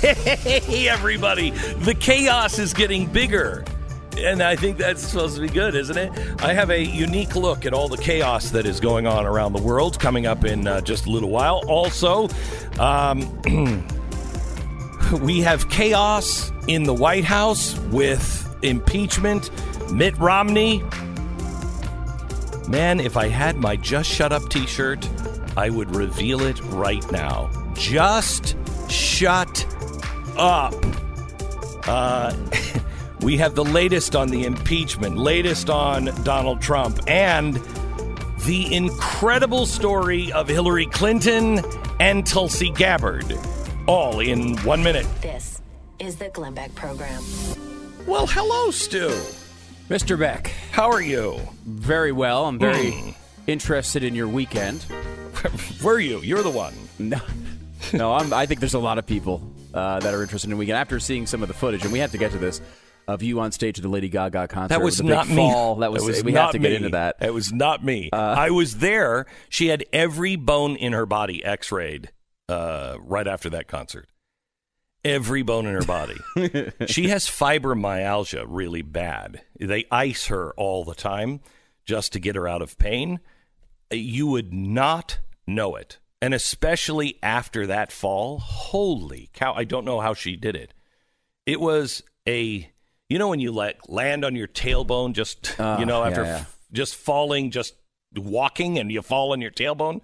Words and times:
Hey, 0.00 0.88
everybody. 0.88 1.50
The 1.50 1.92
chaos 1.92 2.60
is 2.60 2.72
getting 2.72 3.06
bigger. 3.06 3.64
And 4.16 4.42
I 4.42 4.54
think 4.54 4.78
that's 4.78 5.02
supposed 5.02 5.34
to 5.34 5.40
be 5.40 5.48
good, 5.48 5.74
isn't 5.74 5.96
it? 5.96 6.12
I 6.40 6.52
have 6.52 6.70
a 6.70 6.80
unique 6.80 7.34
look 7.34 7.66
at 7.66 7.72
all 7.72 7.88
the 7.88 7.96
chaos 7.96 8.50
that 8.50 8.64
is 8.64 8.78
going 8.78 9.08
on 9.08 9.26
around 9.26 9.54
the 9.54 9.62
world 9.62 9.98
coming 9.98 10.24
up 10.24 10.44
in 10.44 10.68
uh, 10.68 10.80
just 10.82 11.06
a 11.06 11.10
little 11.10 11.30
while. 11.30 11.62
Also, 11.66 12.28
um, 12.78 13.42
we 15.20 15.40
have 15.40 15.68
chaos 15.68 16.52
in 16.68 16.84
the 16.84 16.94
White 16.94 17.24
House 17.24 17.76
with 17.90 18.56
impeachment, 18.62 19.50
Mitt 19.92 20.16
Romney. 20.18 20.84
Man, 22.68 23.00
if 23.00 23.16
I 23.16 23.26
had 23.26 23.56
my 23.56 23.74
Just 23.74 24.08
Shut 24.10 24.30
Up 24.30 24.48
t 24.48 24.64
shirt, 24.64 25.08
I 25.56 25.70
would 25.70 25.96
reveal 25.96 26.42
it 26.42 26.62
right 26.66 27.04
now. 27.10 27.50
Just 27.74 28.56
shut 28.88 29.66
up. 30.38 30.74
Uh, 31.86 32.34
we 33.20 33.36
have 33.38 33.54
the 33.54 33.64
latest 33.64 34.14
on 34.14 34.28
the 34.28 34.44
impeachment, 34.44 35.16
latest 35.16 35.70
on 35.70 36.06
Donald 36.24 36.60
Trump, 36.60 36.98
and 37.06 37.54
the 38.46 38.72
incredible 38.74 39.66
story 39.66 40.32
of 40.32 40.48
Hillary 40.48 40.86
Clinton 40.86 41.60
and 42.00 42.26
Tulsi 42.26 42.70
Gabbard. 42.70 43.36
All 43.86 44.20
in 44.20 44.56
one 44.58 44.82
minute. 44.82 45.06
This 45.20 45.60
is 45.98 46.16
the 46.16 46.28
Glenn 46.28 46.54
Beck 46.54 46.74
Program. 46.74 47.22
Well, 48.06 48.26
hello, 48.26 48.70
Stu. 48.70 49.08
Mr. 49.88 50.18
Beck, 50.18 50.52
How 50.70 50.90
are 50.90 51.00
you? 51.00 51.40
very 51.64 52.12
well. 52.12 52.46
I'm 52.46 52.58
very 52.58 53.14
interested 53.46 54.04
in 54.04 54.14
your 54.14 54.28
weekend. 54.28 54.84
Were 55.82 55.98
you? 55.98 56.20
You're 56.20 56.42
the 56.42 56.50
one. 56.50 56.74
No, 56.98 57.20
no, 57.94 58.12
I'm, 58.12 58.32
I 58.34 58.44
think 58.44 58.60
there's 58.60 58.74
a 58.74 58.78
lot 58.78 58.98
of 58.98 59.06
people 59.06 59.40
uh, 59.74 60.00
that 60.00 60.14
are 60.14 60.22
interested 60.22 60.50
in 60.50 60.58
weekend 60.58 60.78
after 60.78 60.98
seeing 61.00 61.26
some 61.26 61.42
of 61.42 61.48
the 61.48 61.54
footage, 61.54 61.82
and 61.84 61.92
we 61.92 61.98
have 62.00 62.12
to 62.12 62.18
get 62.18 62.32
to 62.32 62.38
this 62.38 62.60
of 63.06 63.22
you 63.22 63.40
on 63.40 63.50
stage 63.52 63.78
at 63.78 63.82
the 63.82 63.88
Lady 63.88 64.08
Gaga 64.10 64.48
concert. 64.48 64.68
That 64.68 64.82
was 64.82 65.00
It 65.00 65.04
a 65.04 65.06
big 65.06 65.14
not 65.16 65.28
me. 65.28 65.36
fall. 65.36 65.76
That 65.76 65.90
was, 65.92 66.22
we 66.22 66.32
not 66.32 66.42
have 66.42 66.50
to 66.52 66.58
get 66.58 66.72
into 66.72 66.90
that. 66.90 67.14
Uh, 67.14 67.26
That 67.26 67.34
was 67.34 67.52
not 67.52 67.82
me. 67.82 68.10
I 68.12 68.50
was 68.50 68.76
there. 68.78 69.24
She 69.48 69.68
had 69.68 69.84
every 69.94 70.36
bone 70.36 70.76
in 70.76 70.92
her 70.92 71.06
body 71.06 71.42
x-rayed 71.42 72.10
uh, 72.50 72.96
right 73.00 73.26
after 73.26 73.48
that 73.50 73.66
concert. 73.66 74.08
Every 75.04 75.42
bone 75.42 75.64
in 75.66 75.74
her 75.74 75.86
body. 75.86 76.16
she 76.86 77.08
has 77.08 77.26
fibromyalgia 77.26 78.44
really 78.46 78.82
bad. 78.82 79.42
They 79.58 79.86
ice 79.90 80.26
her 80.26 80.52
all 80.58 80.84
the 80.84 80.94
time 80.94 81.40
just 81.86 82.12
to 82.12 82.20
get 82.20 82.36
her 82.36 82.46
out 82.46 82.60
of 82.60 82.76
pain. 82.78 83.20
You 83.90 84.26
would 84.26 84.52
not 84.52 85.20
know 85.46 85.76
it. 85.76 85.98
And 86.20 86.34
especially 86.34 87.16
after 87.22 87.66
that 87.68 87.92
fall, 87.92 88.38
holy 88.38 89.30
cow, 89.32 89.54
I 89.54 89.64
don't 89.64 89.84
know 89.84 90.00
how 90.00 90.14
she 90.14 90.34
did 90.34 90.56
it. 90.56 90.74
It 91.46 91.60
was 91.60 92.02
a 92.26 92.70
you 93.08 93.18
know 93.18 93.28
when 93.28 93.40
you 93.40 93.52
like 93.52 93.88
land 93.88 94.24
on 94.24 94.36
your 94.36 94.48
tailbone 94.48 95.14
just 95.14 95.54
you 95.58 95.64
ah, 95.64 95.82
know 95.84 96.02
yeah, 96.02 96.08
after 96.08 96.22
yeah. 96.22 96.36
f- 96.36 96.58
just 96.72 96.94
falling 96.94 97.50
just 97.50 97.74
walking 98.14 98.78
and 98.78 98.92
you 98.92 99.00
fall 99.02 99.32
on 99.32 99.40
your 99.40 99.50
tailbone 99.50 100.00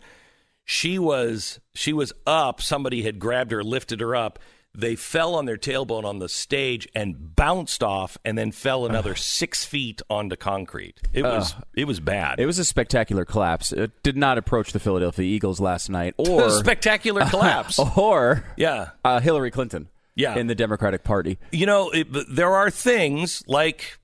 she 0.64 0.98
was 0.98 1.60
she 1.74 1.92
was 1.92 2.12
up 2.26 2.62
somebody 2.62 3.02
had 3.02 3.18
grabbed 3.18 3.52
her 3.52 3.62
lifted 3.62 4.00
her 4.00 4.16
up 4.16 4.38
they 4.76 4.96
fell 4.96 5.34
on 5.34 5.44
their 5.44 5.56
tailbone 5.56 6.04
on 6.04 6.18
the 6.18 6.28
stage 6.28 6.88
and 6.94 7.36
bounced 7.36 7.82
off 7.82 8.18
and 8.24 8.36
then 8.36 8.50
fell 8.50 8.86
another 8.86 9.14
six 9.14 9.64
feet 9.64 10.02
onto 10.10 10.34
concrete 10.36 11.00
it 11.12 11.22
was 11.22 11.54
it 11.76 11.84
was 11.86 12.00
bad 12.00 12.40
It 12.40 12.46
was 12.46 12.58
a 12.58 12.64
spectacular 12.64 13.24
collapse. 13.24 13.72
It 13.72 14.02
did 14.02 14.16
not 14.16 14.36
approach 14.38 14.72
the 14.72 14.80
Philadelphia 14.80 15.24
Eagles 15.24 15.60
last 15.60 15.88
night, 15.88 16.14
a 16.18 16.22
or 16.22 16.50
spectacular 16.50 17.24
collapse 17.30 17.78
or 17.96 18.44
yeah 18.56 18.90
uh, 19.04 19.20
Hillary 19.20 19.50
Clinton. 19.50 19.88
Yeah. 20.16 20.36
in 20.36 20.46
the 20.46 20.54
Democratic 20.54 21.02
Party. 21.02 21.38
you 21.50 21.66
know, 21.66 21.90
it, 21.90 22.06
there 22.32 22.54
are 22.54 22.70
things 22.70 23.42
like 23.48 23.98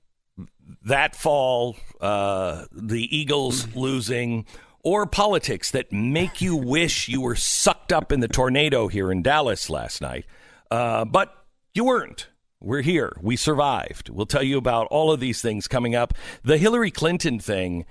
that 0.83 1.15
fall, 1.15 1.77
uh, 2.01 2.65
the 2.71 3.15
Eagles 3.15 3.73
losing, 3.75 4.45
or 4.83 5.05
politics 5.05 5.71
that 5.71 5.93
make 5.93 6.41
you 6.41 6.57
wish 6.57 7.07
you 7.07 7.21
were 7.21 7.35
sucked 7.35 7.93
up 7.93 8.11
in 8.11 8.19
the 8.19 8.27
tornado 8.27 8.89
here 8.89 9.09
in 9.09 9.21
Dallas 9.21 9.69
last 9.69 10.01
night. 10.01 10.25
Uh, 10.71 11.05
but 11.05 11.45
you 11.73 11.83
weren't. 11.83 12.29
We're 12.61 12.81
here. 12.81 13.15
We 13.21 13.35
survived. 13.35 14.09
We'll 14.09 14.25
tell 14.25 14.43
you 14.43 14.57
about 14.57 14.87
all 14.87 15.11
of 15.11 15.19
these 15.19 15.41
things 15.41 15.67
coming 15.67 15.95
up. 15.95 16.13
The 16.43 16.57
Hillary 16.57 16.91
Clinton 16.91 17.39
thing, 17.39 17.85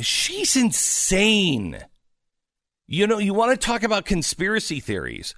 she's 0.00 0.56
insane. 0.56 1.84
You 2.86 3.06
know, 3.06 3.18
you 3.18 3.32
want 3.32 3.52
to 3.52 3.66
talk 3.66 3.82
about 3.82 4.04
conspiracy 4.04 4.80
theories. 4.80 5.34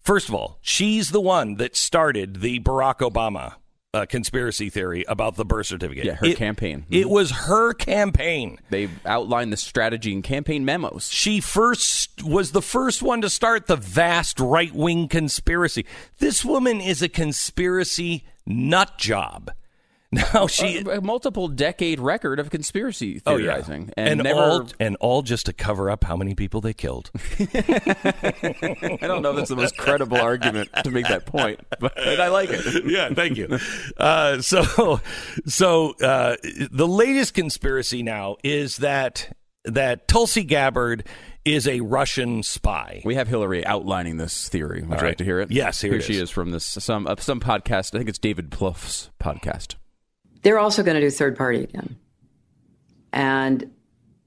First 0.00 0.28
of 0.28 0.34
all, 0.34 0.58
she's 0.60 1.10
the 1.10 1.20
one 1.20 1.54
that 1.56 1.76
started 1.76 2.40
the 2.40 2.60
Barack 2.60 2.98
Obama 2.98 3.54
uh, 3.92 4.06
conspiracy 4.06 4.70
theory 4.70 5.04
about 5.08 5.36
the 5.36 5.44
birth 5.44 5.66
certificate. 5.66 6.04
Yeah, 6.04 6.14
her 6.14 6.26
It- 6.26 6.36
campaign. 6.36 6.86
It 6.90 7.08
was 7.10 7.30
her 7.32 7.72
campaign. 7.72 8.58
They 8.70 8.88
outlined 9.04 9.52
the 9.52 9.56
strategy 9.56 10.12
and 10.12 10.22
campaign 10.22 10.64
memos. 10.64 11.08
She 11.10 11.40
first 11.40 12.22
was 12.22 12.52
the 12.52 12.62
first 12.62 13.02
one 13.02 13.20
to 13.22 13.30
start 13.30 13.66
the 13.66 13.76
vast 13.76 14.38
right 14.38 14.72
wing 14.74 15.08
conspiracy. 15.08 15.86
This 16.18 16.44
woman 16.44 16.80
is 16.80 17.02
a 17.02 17.08
conspiracy 17.08 18.24
nut 18.46 18.96
job. 18.98 19.50
Now 20.34 20.48
she 20.48 20.78
a, 20.78 20.98
a 20.98 21.00
multiple 21.00 21.46
decade 21.46 22.00
record 22.00 22.40
of 22.40 22.50
conspiracy 22.50 23.22
Oh, 23.26 23.36
yeah. 23.36 23.52
theorizing, 23.52 23.92
and, 23.96 24.08
and 24.08 24.22
never. 24.24 24.40
all 24.40 24.68
and 24.80 24.96
all 24.96 25.22
just 25.22 25.46
to 25.46 25.52
cover 25.52 25.88
up 25.88 26.02
how 26.02 26.16
many 26.16 26.34
people 26.34 26.60
they 26.60 26.72
killed. 26.72 27.12
I 27.38 28.98
don't 29.02 29.22
know 29.22 29.30
if 29.30 29.36
that's 29.36 29.50
the 29.50 29.56
most 29.56 29.76
credible 29.76 30.16
argument 30.18 30.70
to 30.82 30.90
make 30.90 31.06
that 31.06 31.26
point, 31.26 31.60
but 31.78 31.96
I 31.96 32.26
like 32.26 32.48
it. 32.50 32.84
yeah, 32.90 33.10
thank 33.14 33.36
you. 33.36 33.56
Uh, 33.96 34.40
so, 34.42 35.00
so 35.46 35.94
uh, 36.02 36.36
the 36.72 36.88
latest 36.88 37.34
conspiracy 37.34 38.02
now 38.02 38.36
is 38.42 38.78
that 38.78 39.36
that 39.64 40.08
Tulsi 40.08 40.42
Gabbard 40.42 41.06
is 41.44 41.68
a 41.68 41.80
Russian 41.80 42.42
spy. 42.42 43.02
We 43.04 43.14
have 43.14 43.28
Hillary 43.28 43.64
outlining 43.64 44.16
this 44.16 44.48
theory. 44.48 44.80
Would 44.80 44.88
you 44.88 44.94
right. 44.96 45.02
like 45.02 45.18
to 45.18 45.24
hear 45.24 45.40
it? 45.40 45.50
Yes, 45.50 45.80
here 45.80 45.94
it 45.94 46.02
she 46.02 46.14
is. 46.14 46.22
is 46.22 46.30
from 46.30 46.50
this 46.50 46.64
some 46.64 47.06
uh, 47.06 47.16
some 47.16 47.40
podcast. 47.40 47.94
I 47.94 47.98
think 47.98 48.08
it's 48.08 48.18
David 48.18 48.50
Plouffe's 48.50 49.10
podcast. 49.22 49.76
They're 50.42 50.58
also 50.58 50.82
going 50.82 50.94
to 50.94 51.00
do 51.00 51.10
third 51.10 51.36
party 51.36 51.62
again. 51.62 51.96
And 53.12 53.70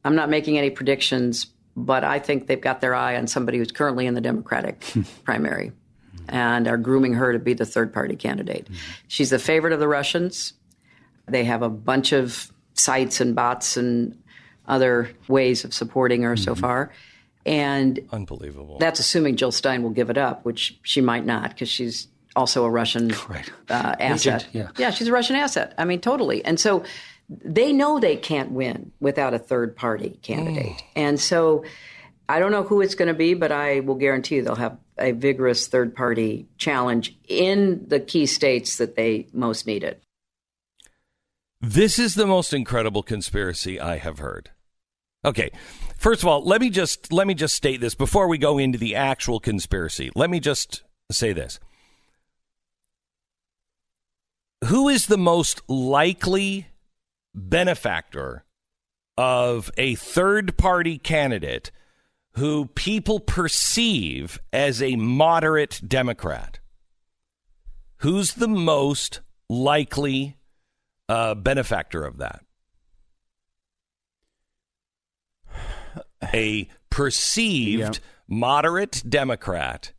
I'm 0.03 0.15
not 0.15 0.29
making 0.29 0.57
any 0.57 0.69
predictions, 0.69 1.47
but 1.75 2.03
I 2.03 2.19
think 2.19 2.47
they've 2.47 2.59
got 2.59 2.81
their 2.81 2.93
eye 2.93 3.15
on 3.15 3.27
somebody 3.27 3.57
who's 3.57 3.71
currently 3.71 4.05
in 4.05 4.13
the 4.13 4.21
Democratic 4.21 4.83
primary 5.23 5.71
and 6.29 6.67
are 6.67 6.77
grooming 6.77 7.13
her 7.13 7.33
to 7.33 7.39
be 7.39 7.53
the 7.53 7.65
third 7.65 7.93
party 7.93 8.15
candidate. 8.15 8.65
Mm-hmm. 8.65 8.75
She's 9.07 9.29
the 9.29 9.39
favorite 9.39 9.73
of 9.73 9.79
the 9.79 9.87
Russians. 9.87 10.53
They 11.27 11.43
have 11.45 11.61
a 11.61 11.69
bunch 11.69 12.11
of 12.11 12.51
sites 12.73 13.21
and 13.21 13.35
bots 13.35 13.77
and 13.77 14.17
other 14.67 15.09
ways 15.27 15.63
of 15.65 15.73
supporting 15.73 16.23
her 16.23 16.35
so 16.35 16.51
mm-hmm. 16.53 16.61
far. 16.61 16.91
And 17.45 17.99
Unbelievable. 18.11 18.77
that's 18.77 18.99
assuming 18.99 19.35
Jill 19.35 19.51
Stein 19.51 19.83
will 19.83 19.89
give 19.89 20.09
it 20.09 20.17
up, 20.17 20.45
which 20.45 20.79
she 20.83 21.01
might 21.01 21.25
not 21.25 21.49
because 21.49 21.67
she's 21.67 22.07
also 22.35 22.65
a 22.65 22.69
Russian 22.69 23.11
uh, 23.69 23.95
asset. 23.99 24.47
yeah. 24.51 24.91
she's 24.91 25.07
a 25.07 25.11
Russian 25.11 25.35
asset. 25.35 25.73
I 25.77 25.85
mean, 25.85 26.01
totally. 26.01 26.43
And 26.43 26.59
so 26.59 26.83
they 27.29 27.71
know 27.71 27.99
they 27.99 28.15
can't 28.15 28.51
win 28.51 28.91
without 28.99 29.33
a 29.33 29.39
third 29.39 29.75
party 29.75 30.19
candidate. 30.21 30.83
And 30.95 31.19
so 31.19 31.63
I 32.27 32.39
don't 32.39 32.51
know 32.51 32.63
who 32.63 32.81
it's 32.81 32.95
going 32.95 33.07
to 33.07 33.13
be, 33.13 33.33
but 33.33 33.51
I 33.51 33.81
will 33.81 33.95
guarantee 33.95 34.35
you 34.35 34.43
they'll 34.43 34.55
have 34.55 34.77
a 34.97 35.11
vigorous 35.11 35.67
third 35.67 35.95
party 35.95 36.47
challenge 36.57 37.15
in 37.27 37.85
the 37.87 37.99
key 37.99 38.25
states 38.25 38.77
that 38.77 38.95
they 38.95 39.27
most 39.33 39.65
need 39.65 39.83
it. 39.83 40.01
This 41.61 41.97
is 41.97 42.15
the 42.15 42.27
most 42.27 42.53
incredible 42.53 43.03
conspiracy 43.03 43.79
I 43.79 43.97
have 43.97 44.19
heard. 44.19 44.51
Okay. 45.25 45.49
First 45.97 46.21
of 46.21 46.27
all, 46.27 46.43
let 46.43 46.59
me 46.59 46.69
just 46.69 47.13
let 47.13 47.25
me 47.27 47.33
just 47.33 47.55
state 47.55 47.79
this 47.79 47.95
before 47.95 48.27
we 48.27 48.37
go 48.37 48.57
into 48.57 48.77
the 48.77 48.95
actual 48.95 49.39
conspiracy. 49.39 50.11
Let 50.15 50.29
me 50.29 50.41
just 50.41 50.83
say 51.09 51.31
this. 51.31 51.59
Who 54.65 54.87
is 54.87 55.07
the 55.07 55.17
most 55.17 55.61
likely 55.67 56.67
benefactor 57.35 58.45
of 59.17 59.69
a 59.77 59.95
third 59.95 60.57
party 60.57 60.97
candidate 60.97 61.71
who 62.35 62.67
people 62.67 63.19
perceive 63.19 64.39
as 64.53 64.81
a 64.81 64.95
moderate 64.95 65.81
Democrat? 65.85 66.59
Who's 67.97 68.35
the 68.35 68.47
most 68.47 69.19
likely 69.49 70.37
uh, 71.09 71.35
benefactor 71.35 72.05
of 72.05 72.17
that? 72.17 72.45
A 76.33 76.69
perceived 76.89 77.99
moderate 78.29 79.03
Democrat 79.07 79.91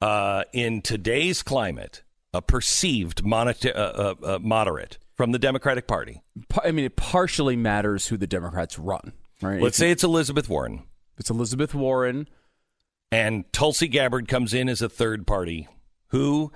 uh, 0.00 0.42
in 0.52 0.82
today's 0.82 1.42
climate, 1.42 2.02
a 2.36 2.42
perceived 2.42 3.24
moneta- 3.24 3.76
uh, 3.76 4.14
uh, 4.22 4.34
uh, 4.34 4.38
moderate 4.40 4.98
from 5.14 5.32
the 5.32 5.38
Democratic 5.38 5.86
Party. 5.86 6.22
I 6.62 6.70
mean, 6.72 6.84
it 6.84 6.96
partially 6.96 7.56
matters 7.56 8.08
who 8.08 8.16
the 8.16 8.26
Democrats 8.26 8.78
run, 8.78 9.12
right? 9.42 9.60
Let's 9.62 9.76
If 9.78 9.80
say 9.80 9.90
it's 9.90 10.04
Elizabeth 10.04 10.48
Warren. 10.48 10.82
it's 11.18 11.30
Elizabeth 11.30 11.74
Warren. 11.74 12.28
and 13.12 13.50
Tulsi 13.52 13.88
Gabbard 13.88 14.28
comes 14.28 14.52
in 14.52 14.68
as 14.68 14.82
a 14.82 14.88
third 14.88 15.26
party. 15.26 15.68
Who 16.08 16.52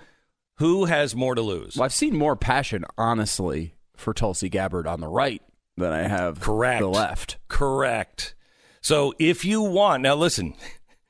who 0.58 0.84
has 0.84 1.16
more 1.16 1.34
to 1.34 1.40
lose? 1.40 1.76
Well, 1.76 1.84
I've 1.86 1.92
seen 1.94 2.14
more 2.16 2.36
passion, 2.36 2.84
honestly, 2.98 3.74
for 3.96 4.12
Tulsi 4.12 4.48
Gabbard 4.50 4.86
on 4.86 5.00
the 5.00 5.08
right 5.08 5.40
than 5.78 5.92
I 5.92 6.06
have 6.06 6.40
Correct. 6.40 6.80
the 6.82 6.88
left. 6.88 7.38
Correct. 7.48 8.34
So 8.82 9.14
if 9.18 9.44
you 9.44 9.62
want, 9.62 10.02
now 10.02 10.14
listen, 10.16 10.54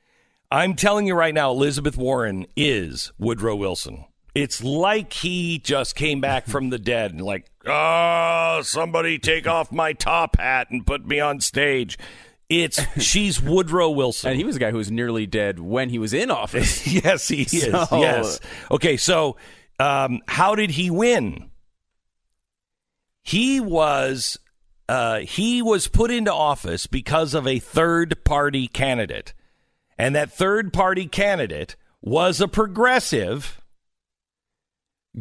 I'm 0.53 0.75
telling 0.75 1.07
you 1.07 1.15
right 1.15 1.35
now, 1.35 1.51
Elizabeth 1.51 1.97
Warren 1.97 2.47
is 2.57 3.13
Woodrow 3.19 3.57
Wilson. 3.57 4.05
It's 4.35 4.63
like 4.63 5.13
he 5.13 5.59
just 5.59 5.95
came 5.97 6.21
back 6.21 6.47
from 6.47 6.71
the 6.71 6.79
dead 6.79 7.13
and 7.13 7.21
like, 7.21 7.51
oh, 7.67 8.61
somebody 8.63 9.19
take 9.19 9.47
off 9.47 9.73
my 9.73 9.93
top 9.93 10.39
hat 10.39 10.71
and 10.71 10.87
put 10.87 11.07
me 11.07 11.21
on 11.21 11.41
stage. 11.41 11.99
It's 12.49 12.81
she's 13.03 13.41
Woodrow 13.41 13.91
Wilson. 13.91 14.31
And 14.31 14.39
he 14.39 14.45
was 14.45 14.57
a 14.57 14.59
guy 14.59 14.71
who 14.71 14.77
was 14.77 14.91
nearly 14.91 15.27
dead 15.27 15.61
when 15.61 15.89
he 15.89 15.99
was 15.99 16.13
in 16.13 16.31
office. 16.31 16.87
yes, 17.05 17.29
he 17.29 17.43
is. 17.43 17.65
Yes. 17.65 18.41
Okay, 18.71 18.97
so 18.97 19.37
um, 19.79 20.21
how 20.27 20.55
did 20.55 20.71
he 20.71 20.91
win? 20.91 21.51
He 23.23 23.61
was 23.61 24.39
uh, 24.89 25.21
he 25.21 25.63
was 25.63 25.87
put 25.87 26.11
into 26.11 26.33
office 26.33 26.87
because 26.89 27.35
of 27.35 27.47
a 27.47 27.61
third 27.61 28.25
party 28.25 28.67
candidate, 28.67 29.33
and 29.97 30.17
that 30.17 30.33
third 30.33 30.73
party 30.73 31.07
candidate 31.07 31.77
was 32.03 32.41
a 32.41 32.49
progressive 32.49 33.60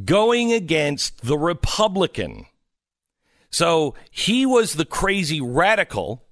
going 0.05 0.53
against 0.53 1.21
the 1.21 1.37
Republican. 1.37 2.45
So 3.49 3.95
he 4.11 4.45
was 4.45 4.73
the 4.73 4.85
crazy 4.85 5.41
radical. 5.41 6.25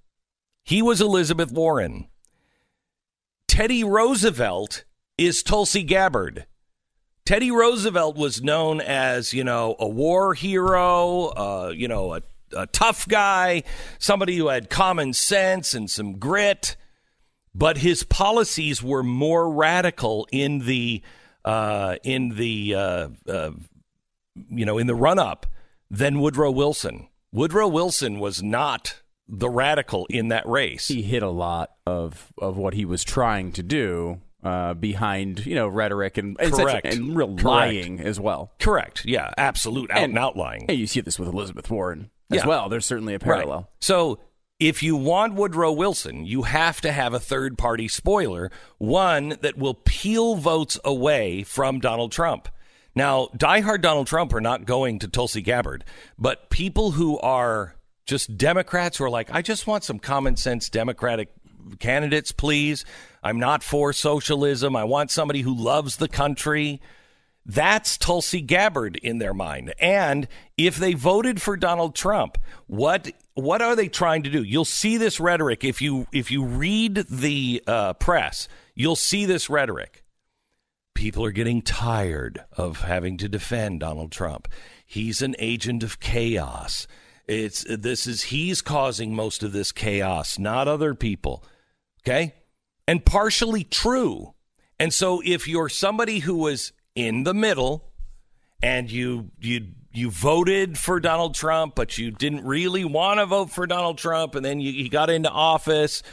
He 0.64 0.82
was 0.82 1.02
Elizabeth 1.02 1.52
Warren. 1.52 2.08
Teddy 3.48 3.84
Roosevelt 3.84 4.84
is 5.18 5.42
Tulsi 5.42 5.82
Gabbard. 5.82 6.46
Teddy 7.26 7.52
Roosevelt 7.52 8.16
was 8.16 8.42
known 8.42 8.80
as, 8.80 9.34
you 9.34 9.44
know, 9.44 9.76
a 9.80 9.88
war 9.88 10.34
hero, 10.34 11.26
uh, 11.28 11.74
you 11.76 11.88
know, 11.88 12.14
a, 12.14 12.22
a 12.56 12.68
tough 12.68 13.08
guy, 13.08 13.64
somebody 14.00 14.38
who 14.38 14.48
had 14.48 14.70
common 14.70 15.12
sense 15.12 15.74
and 15.74 15.90
some 15.90 16.20
grit, 16.20 16.78
but 17.54 17.80
his 17.80 18.04
policies 18.04 18.84
were 18.84 19.04
more 19.04 19.52
radical 19.52 20.28
in 20.32 20.60
the 20.60 21.02
uh, 21.48 21.96
in 22.04 22.30
the 22.30 22.76
uh, 22.76 23.08
uh, 23.28 23.52
you 24.50 24.66
know 24.66 24.78
in 24.78 24.88
the 24.88 24.96
run 24.96 25.20
up 25.20 25.46
than 25.90 26.20
Woodrow 26.20 26.52
Wilson. 26.52 27.08
Woodrow 27.32 27.68
Wilson 27.68 28.20
was 28.20 28.42
not 28.44 29.02
the 29.28 29.50
radical 29.50 30.06
in 30.10 30.30
that 30.30 30.48
race. 30.48 30.88
he 30.88 31.02
hit 31.02 31.24
a 31.24 31.30
lot 31.30 31.72
of 31.86 32.32
of 32.38 32.58
what 32.58 32.74
he 32.74 32.86
was 32.86 33.04
trying 33.04 33.52
to 33.54 33.64
do 33.64 34.22
uh, 34.44 34.74
behind 34.74 35.46
you 35.46 35.56
know 35.56 35.68
rhetoric 35.68 36.18
and 36.18 36.38
and, 36.40 36.54
such- 36.54 36.64
Correct. 36.66 36.86
and 36.88 37.16
real 37.16 37.28
Correct. 37.30 37.44
lying 37.44 38.00
as 38.00 38.20
well. 38.20 38.52
Correct. 38.60 39.06
Yeah. 39.06 39.32
Absolute 39.38 39.92
out 39.92 39.98
and, 39.98 40.12
And- 40.12 40.18
outlying. 40.20 40.66
Hey, 40.68 40.76
you 40.76 40.88
see 40.88 41.02
this 41.02 41.18
with 41.20 41.28
Elizabeth 41.30 41.70
Warren 41.70 42.10
as 42.32 42.38
Yeah. 42.42 42.48
well. 42.48 42.70
There's 42.70 42.86
certainly 42.86 43.14
a 43.14 43.20
parallel. 43.20 43.58
Right. 43.60 43.66
So 43.82 44.20
if 44.60 44.82
you 44.82 44.96
want 44.96 45.36
Woodrow 45.36 45.72
Wilson, 45.72 46.26
you 46.26 46.44
have 46.44 46.82
to 46.82 46.92
have 46.92 47.14
a 47.14 47.20
third 47.20 47.58
party 47.58 47.88
spoiler, 47.88 48.52
one 48.78 49.38
that 49.42 49.58
will 49.58 49.76
peel 49.76 50.36
votes 50.36 50.80
away 50.84 51.44
from 51.44 51.80
Donald 51.80 52.12
Trump. 52.12 52.50
Now, 52.96 53.28
diehard 53.38 53.82
Donald 53.82 54.08
Trump 54.08 54.34
are 54.34 54.42
not 54.42 54.66
going 54.66 55.00
to 55.00 55.08
Tulsi 55.08 55.42
Gabbard, 55.42 55.86
but 56.18 56.50
people 56.50 56.92
who 56.92 57.20
are 57.20 57.76
just 58.06 58.38
Democrats 58.38 58.98
who 58.98 59.04
are 59.04 59.10
like, 59.10 59.30
I 59.32 59.44
just 59.44 59.68
want 59.68 59.84
some 59.84 60.00
common 60.00 60.38
sense 60.38 60.70
Democratic 60.70 61.30
candidates, 61.78 62.32
please. 62.32 62.86
I'm 63.22 63.38
not 63.38 63.62
for 63.62 63.94
socialism. 63.94 64.76
I 64.76 64.86
want 64.86 65.12
somebody 65.12 65.42
who 65.42 65.54
loves 65.54 65.98
the 65.98 66.08
country. 66.08 66.82
That's 67.46 67.98
Tulsi 67.98 68.42
Gabbard 68.42 68.96
in 68.96 69.20
their 69.20 69.34
mind. 69.34 69.74
And 69.80 70.28
if 70.58 70.78
they 70.78 70.94
voted 70.94 71.42
for 71.42 71.56
Donald 71.56 71.94
Trump, 71.94 72.38
what 72.66 73.12
what 73.38 73.62
are 73.62 73.76
they 73.76 73.88
trying 73.88 74.24
to 74.24 74.32
do? 74.32 74.42
You'll 74.42 74.66
see 74.66 74.98
this 74.98 75.20
rhetoric 75.20 75.64
if 75.64 75.80
you 75.80 76.08
if 76.12 76.32
you 76.32 76.44
read 76.44 77.06
the 77.08 77.62
uh, 77.68 77.94
press. 77.94 78.48
You'll 78.74 78.96
see 78.96 79.26
this 79.26 79.48
rhetoric. 79.48 80.04
People 80.96 81.24
are 81.24 81.32
getting 81.32 81.62
tired 81.62 82.44
of 82.54 82.82
having 82.82 83.18
to 83.18 83.30
defend 83.30 83.82
Donald 83.82 84.12
Trump. 84.12 84.48
He's 84.84 85.22
an 85.22 85.36
agent 85.38 85.84
of 85.84 86.00
chaos. 86.00 86.88
It's 87.28 87.64
this 87.70 88.08
is 88.08 88.24
he's 88.24 88.64
causing 88.64 89.14
most 89.14 89.44
of 89.44 89.52
this 89.52 89.72
chaos, 89.72 90.40
not 90.40 90.68
other 90.68 90.96
people. 90.96 91.44
Okay? 92.02 92.34
And 92.88 93.06
partially 93.06 93.64
true. 93.64 94.34
And 94.80 94.92
so 94.92 95.22
if 95.24 95.48
you're 95.48 95.70
somebody 95.70 96.20
who 96.20 96.38
was 96.38 96.72
in 96.96 97.24
the 97.24 97.36
middle 97.36 97.92
and 98.64 98.92
you 98.92 99.30
you 99.40 99.68
you 99.98 100.12
voted 100.12 100.78
for 100.78 101.00
Donald 101.00 101.34
Trump, 101.34 101.76
but 101.76 101.98
you 101.98 102.12
didn't 102.12 102.46
really 102.46 102.86
want 102.86 103.20
to 103.20 103.26
vote 103.26 103.50
for 103.50 103.66
Donald 103.66 103.98
Trump, 103.98 104.36
and 104.36 104.46
then 104.46 104.60
you, 104.62 104.90
got 104.90 105.10
into 105.10 105.30
office 105.30 106.04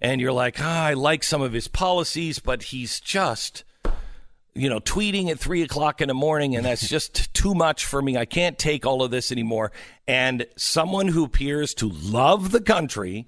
and 0.00 0.20
you're 0.20 0.32
like, 0.32 0.56
ah, 0.60 0.86
I 0.86 0.94
like 0.94 1.22
some 1.22 1.42
of 1.42 1.52
his 1.52 1.68
policies, 1.68 2.38
but 2.38 2.64
he's 2.64 3.00
just 3.00 3.64
you 4.54 4.68
know, 4.68 4.78
tweeting 4.78 5.30
at 5.30 5.38
three 5.38 5.62
o'clock 5.62 6.00
in 6.00 6.08
the 6.08 6.14
morning, 6.14 6.54
and 6.54 6.64
that's 6.64 6.88
just 6.88 7.34
too 7.34 7.54
much 7.54 7.84
for 7.84 8.00
me. 8.00 8.16
I 8.16 8.24
can't 8.24 8.56
take 8.56 8.86
all 8.86 9.02
of 9.02 9.10
this 9.10 9.32
anymore. 9.32 9.72
And 10.06 10.46
someone 10.56 11.08
who 11.08 11.24
appears 11.24 11.74
to 11.74 11.88
love 11.88 12.52
the 12.52 12.60
country 12.60 13.26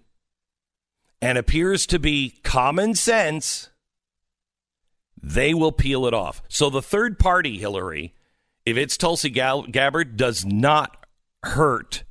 and 1.21 1.37
appears 1.37 1.85
to 1.87 1.99
be 1.99 2.39
common 2.45 2.95
sense, 2.95 3.71
they 5.21 5.53
will 5.53 5.73
peel 5.73 6.07
it 6.07 6.15
off. 6.15 6.43
So 6.49 6.71
the 6.71 6.83
third 6.83 7.19
party, 7.19 7.59
Hillary, 7.59 8.15
if 8.67 8.77
it's 8.77 8.97
Tulsi 8.97 9.31
Gabbard, 9.31 10.17
does 10.17 10.45
not 10.45 11.07
hurt 11.45 12.05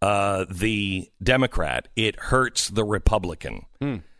uh, 0.00 0.46
the 0.50 1.08
Democrat. 1.22 1.88
It 1.94 2.18
hurts 2.18 2.68
the 2.68 2.84
Republican. 2.84 3.66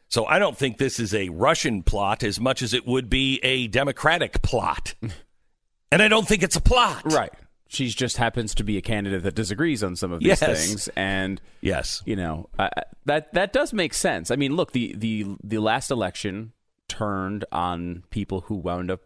So 0.08 0.26
I 0.26 0.38
don't 0.38 0.56
think 0.58 0.76
this 0.78 1.00
is 1.00 1.14
a 1.14 1.30
Russian 1.30 1.82
plot 1.82 2.22
as 2.22 2.38
much 2.38 2.60
as 2.62 2.74
it 2.74 2.86
would 2.86 3.08
be 3.08 3.40
a 3.42 3.66
Democratic 3.68 4.42
plot. 4.42 4.94
and 5.90 6.02
I 6.02 6.08
don't 6.08 6.28
think 6.28 6.42
it's 6.42 6.56
a 6.56 6.60
plot. 6.60 7.10
Right. 7.10 7.32
She 7.68 7.88
just 7.88 8.18
happens 8.18 8.54
to 8.56 8.64
be 8.64 8.76
a 8.76 8.82
candidate 8.82 9.22
that 9.22 9.34
disagrees 9.34 9.82
on 9.82 9.96
some 9.96 10.12
of 10.12 10.20
these 10.20 10.28
Yes. 10.28 10.40
things, 10.66 10.88
and 10.94 11.40
Yes. 11.62 12.02
you 12.04 12.16
know 12.16 12.50
I- 12.58 12.68
that 13.06 13.32
that 13.32 13.54
does 13.54 13.72
make 13.72 13.94
sense. 13.94 14.30
I 14.30 14.36
mean, 14.36 14.54
look 14.54 14.72
the 14.72 14.94
the 14.94 15.24
the 15.42 15.56
last 15.58 15.90
election 15.90 16.52
turned 16.88 17.46
on 17.50 18.04
people 18.10 18.42
who 18.42 18.56
wound 18.56 18.90
up, 18.90 19.00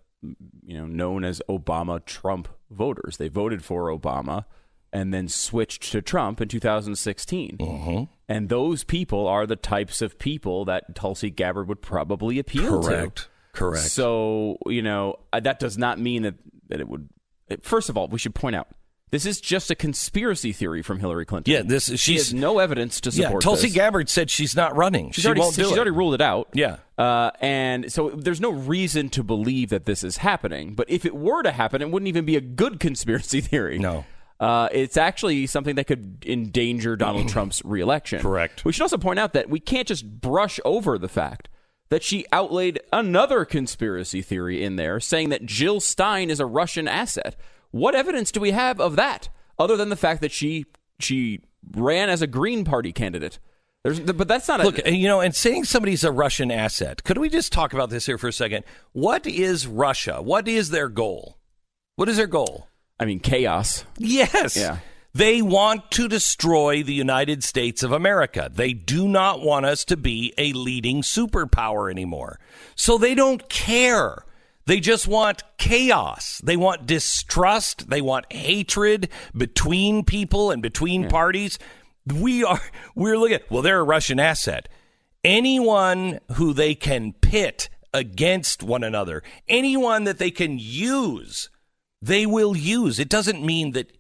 you 0.64 0.76
know, 0.76 0.87
known 0.87 1.25
as 1.25 1.43
Obama 1.49 2.05
Trump 2.05 2.49
voters. 2.71 3.16
They 3.16 3.28
voted 3.28 3.64
for 3.64 3.88
Obama 3.88 4.45
and 4.92 5.12
then 5.12 5.28
switched 5.28 5.92
to 5.92 6.00
Trump 6.00 6.40
in 6.40 6.49
2016. 6.49 7.59
Mm-hmm. 7.59 8.04
And 8.28 8.49
those 8.49 8.83
people 8.85 9.26
are 9.26 9.47
the 9.47 9.56
types 9.56 10.00
of 10.00 10.18
people 10.18 10.64
that 10.64 10.95
Tulsi 10.95 11.30
Gabbard 11.30 11.68
would 11.68 11.83
probably 11.83 12.38
appeal 12.38 12.83
to. 12.83 12.88
Correct. 12.88 13.28
Correct. 13.52 13.87
So, 13.87 14.59
you 14.66 14.83
know, 14.83 15.16
uh, 15.33 15.40
that 15.40 15.59
does 15.59 15.78
not 15.78 15.99
mean 15.99 16.23
that, 16.23 16.35
that 16.68 16.80
it 16.80 16.88
would. 16.88 17.09
First 17.62 17.88
of 17.88 17.97
all, 17.97 18.09
we 18.09 18.18
should 18.18 18.35
point 18.35 18.56
out 18.56 18.68
this 19.12 19.25
is 19.25 19.40
just 19.40 19.70
a 19.70 19.75
conspiracy 19.75 20.52
theory 20.52 20.82
from 20.82 20.98
Hillary 20.98 21.25
Clinton. 21.25 21.52
Yeah, 21.52 21.62
this 21.62 21.88
is- 21.88 22.00
she 22.00 22.14
has 22.14 22.34
no 22.34 22.58
evidence 22.58 23.00
to 23.02 23.10
yeah, 23.10 23.26
support 23.26 23.42
Tulsi 23.42 23.68
this. 23.68 23.75
Gabbard 23.75 24.08
said 24.08 24.30
she's 24.30 24.56
not 24.56 24.76
running. 24.76 25.12
She's 25.12 25.22
she 25.22 25.28
already, 25.28 25.40
won't 25.40 25.54
do 25.56 25.62
she's 25.62 25.72
it. 25.72 25.76
already 25.76 25.90
ruled 25.92 26.14
it 26.14 26.20
out. 26.20 26.48
Yeah. 26.54 26.78
Uh, 26.98 27.30
and 27.40 27.92
so 27.92 28.10
there's 28.10 28.40
no 28.40 28.50
reason 28.50 29.08
to 29.10 29.22
believe 29.22 29.70
that 29.70 29.84
this 29.84 30.02
is 30.02 30.16
happening. 30.18 30.75
But 30.75 30.90
if 30.90 31.04
it 31.04 31.14
were 31.14 31.42
to 31.42 31.52
happen, 31.52 31.82
it 31.82 31.90
wouldn't 31.90 32.08
even 32.08 32.25
be 32.25 32.36
a 32.36 32.40
good 32.40 32.80
conspiracy 32.80 33.40
theory. 33.40 33.78
No. 33.78 34.04
Uh, 34.40 34.68
it's 34.72 34.96
actually 34.96 35.46
something 35.46 35.76
that 35.76 35.86
could 35.86 36.25
endanger 36.26 36.96
Donald 36.96 37.28
Trump's 37.30 37.62
reelection. 37.64 38.20
Correct. 38.20 38.64
We 38.64 38.72
should 38.72 38.82
also 38.82 38.98
point 38.98 39.18
out 39.18 39.32
that 39.34 39.48
we 39.48 39.60
can't 39.60 39.86
just 39.88 40.20
brush 40.20 40.58
over 40.64 40.98
the 40.98 41.08
fact 41.08 41.48
that 41.88 42.02
she 42.02 42.26
outlaid 42.32 42.80
another 42.92 43.44
conspiracy 43.44 44.20
theory 44.20 44.62
in 44.64 44.75
there 44.76 44.98
saying 44.98 45.28
that 45.28 45.46
Jill 45.46 45.78
Stein 45.80 46.28
is 46.28 46.40
a 46.40 46.44
Russian 46.46 46.88
asset. 46.88 47.36
What 47.70 47.94
evidence 47.94 48.30
do 48.30 48.40
we 48.40 48.52
have 48.52 48.80
of 48.80 48.96
that 48.96 49.28
other 49.58 49.76
than 49.76 49.88
the 49.88 49.96
fact 49.96 50.20
that 50.20 50.32
she 50.32 50.66
she 50.99 51.40
ran 51.75 52.08
as 52.08 52.23
a 52.23 52.26
Green 52.26 52.64
Party 52.64 52.92
candidate? 52.92 53.38
There's, 53.85 54.00
but 54.00 54.26
that's 54.26 54.49
not 54.49 54.61
a, 54.61 54.64
Look, 54.64 54.80
eh, 54.85 54.90
you 54.90 55.06
know, 55.06 55.20
and 55.20 55.32
saying 55.32 55.64
somebody's 55.64 56.02
a 56.02 56.11
Russian 56.11 56.50
asset, 56.50 57.04
could 57.04 57.18
we 57.18 57.28
just 57.28 57.52
talk 57.52 57.73
about 57.73 57.88
this 57.88 58.06
here 58.06 58.18
for 58.18 58.26
a 58.26 58.32
second? 58.32 58.64
What 58.92 59.28
is 59.28 59.68
Russia? 59.68 60.20
What 60.20 60.49
is 60.49 60.70
their 60.70 60.88
goal? 60.88 61.38
What 61.94 62.08
is 62.08 62.16
their 62.16 62.26
goal? 62.26 62.66
I 62.99 63.04
mean, 63.04 63.20
chaos. 63.20 63.85
Yes. 63.96 64.56
Yeah. 64.56 64.78
They 65.14 65.40
want 65.40 65.90
to 65.92 66.08
destroy 66.08 66.82
the 66.82 66.92
United 66.92 67.42
States 67.42 67.82
of 67.82 67.90
America. 67.90 68.50
They 68.52 68.75
do 68.75 69.08
not 69.08 69.40
want 69.40 69.64
us 69.64 69.85
to 69.87 69.96
be 69.96 70.35
a 70.37 70.52
leading 70.52 71.00
superpower 71.00 71.90
anymore. 71.90 72.38
So 72.75 72.99
they 72.99 73.14
don't 73.14 73.49
care. 73.49 74.25
They 74.66 74.80
just 74.80 75.06
want 75.06 75.44
chaos. 75.58 76.40
They 76.42 76.56
want 76.56 76.87
distrust. 76.87 77.88
They 77.88 78.00
want 78.00 78.32
hatred 78.32 79.08
between 79.37 80.04
people 80.04 80.50
and 80.50 80.61
between 80.61 81.08
parties. 81.08 81.58
We 82.06 82.44
are 82.44 82.61
we're 82.94 83.18
looking 83.18 83.40
well, 83.50 83.62
they're 83.62 83.80
a 83.80 83.85
Russian 83.85 84.20
asset. 84.20 84.68
Anyone 85.25 86.20
who 86.32 86.52
they 86.52 86.75
can 86.75 87.12
pit 87.14 87.68
against 87.96 88.62
one 88.62 88.85
another. 88.85 89.23
Anyone 89.49 90.04
that 90.04 90.18
they 90.18 90.30
can 90.30 90.58
use, 90.58 91.49
they 92.02 92.26
will 92.26 92.56
use. 92.56 92.99
It 92.99 93.08
doesn't 93.08 93.44
mean 93.44 93.73
that 93.73 93.96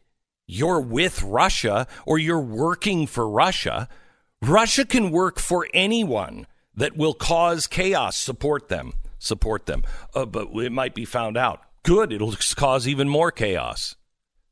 you're 0.46 0.80
with 0.80 1.22
Russia 1.22 1.86
or 2.04 2.18
you're 2.18 2.40
working 2.40 3.06
for 3.06 3.28
Russia. 3.28 3.88
Russia 4.42 4.84
can 4.84 5.10
work 5.10 5.38
for 5.38 5.66
anyone 5.72 6.46
that 6.74 6.96
will 6.96 7.14
cause 7.14 7.66
chaos. 7.66 8.16
Support 8.16 8.68
them. 8.68 8.92
Support 9.26 9.66
them. 9.66 9.82
Uh, 10.14 10.24
but 10.26 10.48
it 10.54 10.72
might 10.72 10.94
be 10.94 11.04
found 11.04 11.36
out. 11.36 11.60
Good. 11.82 12.12
It'll 12.12 12.34
cause 12.56 12.88
even 12.88 13.08
more 13.08 13.30
chaos. 13.30 13.96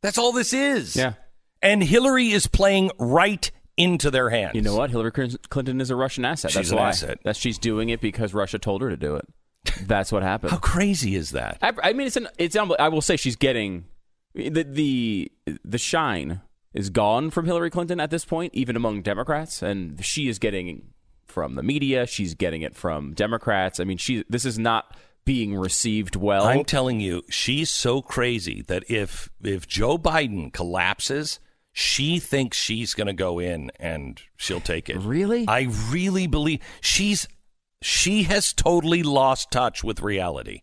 That's 0.02 0.18
all 0.18 0.32
this 0.32 0.52
is. 0.52 0.96
Yeah. 0.96 1.14
And 1.62 1.82
Hillary 1.82 2.30
is 2.30 2.46
playing 2.46 2.90
right 2.98 3.50
into 3.76 4.10
their 4.10 4.30
hands. 4.30 4.54
You 4.54 4.62
know 4.62 4.76
what? 4.76 4.90
Hillary 4.90 5.10
Clinton 5.10 5.80
is 5.80 5.90
a 5.90 5.96
Russian 5.96 6.24
asset. 6.24 6.50
She's 6.50 6.56
That's 6.56 6.70
an 6.70 6.76
why. 6.76 6.88
asset. 6.88 7.18
That's 7.24 7.38
she's 7.38 7.58
doing 7.58 7.88
it 7.88 8.00
because 8.00 8.34
Russia 8.34 8.58
told 8.58 8.82
her 8.82 8.90
to 8.90 8.96
do 8.96 9.16
it. 9.16 9.26
That's 9.86 10.12
what 10.12 10.22
happened. 10.22 10.50
How 10.50 10.58
crazy 10.58 11.14
is 11.16 11.30
that? 11.30 11.58
I, 11.62 11.72
I 11.82 11.92
mean, 11.94 12.06
it's 12.06 12.16
an. 12.16 12.28
It's. 12.38 12.54
I 12.54 12.88
will 12.88 13.00
say 13.00 13.16
she's 13.16 13.36
getting 13.36 13.86
the 14.34 14.62
the 14.62 15.32
the 15.64 15.78
shine 15.78 16.42
is 16.74 16.90
gone 16.90 17.30
from 17.30 17.46
Hillary 17.46 17.70
Clinton 17.70 17.98
at 18.00 18.10
this 18.10 18.24
point, 18.24 18.52
even 18.54 18.76
among 18.76 19.02
Democrats, 19.02 19.62
and 19.62 20.04
she 20.04 20.28
is 20.28 20.38
getting 20.38 20.90
from 21.34 21.56
the 21.56 21.62
media. 21.64 22.06
She's 22.06 22.34
getting 22.34 22.62
it 22.62 22.76
from 22.76 23.12
Democrats. 23.12 23.80
I 23.80 23.84
mean, 23.84 23.98
she. 23.98 24.24
This 24.28 24.44
is 24.44 24.56
not 24.56 24.96
being 25.24 25.56
received 25.56 26.14
well. 26.14 26.44
I'm 26.44 26.64
telling 26.64 27.00
you, 27.00 27.22
she's 27.28 27.70
so 27.70 28.00
crazy 28.00 28.62
that 28.68 28.88
if 28.88 29.28
if 29.42 29.66
Joe 29.66 29.98
Biden 29.98 30.52
collapses, 30.52 31.40
she 31.72 32.20
thinks 32.20 32.56
she's 32.56 32.94
going 32.94 33.08
to 33.08 33.12
go 33.12 33.40
in 33.40 33.72
and 33.80 34.20
she'll 34.36 34.60
take 34.60 34.88
it. 34.88 34.96
Really? 34.98 35.44
I 35.48 35.68
really 35.90 36.28
believe 36.28 36.60
she's 36.80 37.26
she 37.82 38.22
has 38.22 38.52
totally 38.52 39.02
lost 39.02 39.50
touch 39.50 39.82
with 39.82 40.00
reality. 40.00 40.62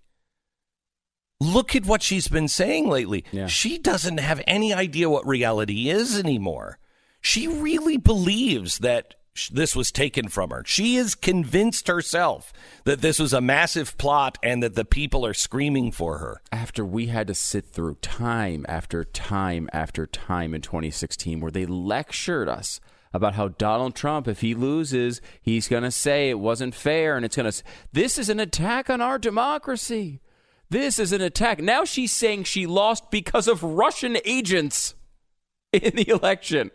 Look 1.40 1.76
at 1.76 1.86
what 1.86 2.04
she's 2.04 2.28
been 2.28 2.48
saying 2.48 2.88
lately. 2.88 3.26
Yeah. 3.32 3.48
She 3.48 3.78
doesn't 3.78 4.20
have 4.20 4.42
any 4.48 4.74
idea 4.74 5.10
what 5.10 5.28
reality 5.28 5.90
is 5.90 6.18
anymore. 6.18 6.78
She 7.20 7.48
really 7.48 7.98
believes 7.98 8.80
that 8.80 9.16
this 9.52 9.76
was 9.76 9.92
taken 9.92 10.28
from 10.28 10.50
her. 10.50 10.64
She 10.66 10.98
is 10.98 11.16
convinced 11.16 11.88
herself 11.88 12.52
that 12.84 13.02
this 13.02 13.18
was 13.18 13.34
a 13.34 13.42
massive 13.42 13.98
plot 13.98 14.38
and 14.44 14.62
that 14.62 14.76
the 14.76 14.86
people 14.86 15.26
are 15.26 15.34
screaming 15.34 15.92
for 15.92 16.18
her. 16.18 16.42
after 16.52 16.86
we 16.86 17.08
had 17.08 17.28
to 17.28 17.34
sit 17.34 17.66
through 17.66 17.96
time 17.96 18.66
after 18.68 19.04
time 19.04 19.70
after 19.72 20.06
time 20.06 20.54
in 20.54 20.62
2016 20.62 21.40
where 21.40 21.52
they 21.52 21.66
lectured 21.66 22.50
us 22.50 22.82
about 23.14 23.36
how 23.36 23.50
Donald 23.50 23.96
Trump, 23.96 24.28
if 24.28 24.42
he 24.42 24.54
loses, 24.54 25.22
he's 25.42 25.68
going 25.68 25.84
to 25.84 25.92
say 25.92 26.30
it 26.30 26.40
wasn't 26.40 26.76
fair 26.76 27.16
and 27.16 27.26
it's 27.26 27.36
going 27.36 27.50
to. 27.50 27.64
This 27.92 28.18
is 28.18 28.30
an 28.30 28.40
attack 28.40 28.90
on 28.90 29.02
our 29.02 29.18
democracy. 29.18 30.22
This 30.70 31.00
is 31.00 31.12
an 31.12 31.22
attack. 31.22 31.60
Now 31.60 31.84
she's 31.84 32.14
saying 32.14 32.46
she 32.46 32.66
lost 32.66 33.12
because 33.12 33.48
of 33.48 33.64
Russian 33.64 34.18
agents 34.24 34.96
in 35.74 35.96
the 35.96 36.10
election. 36.10 36.72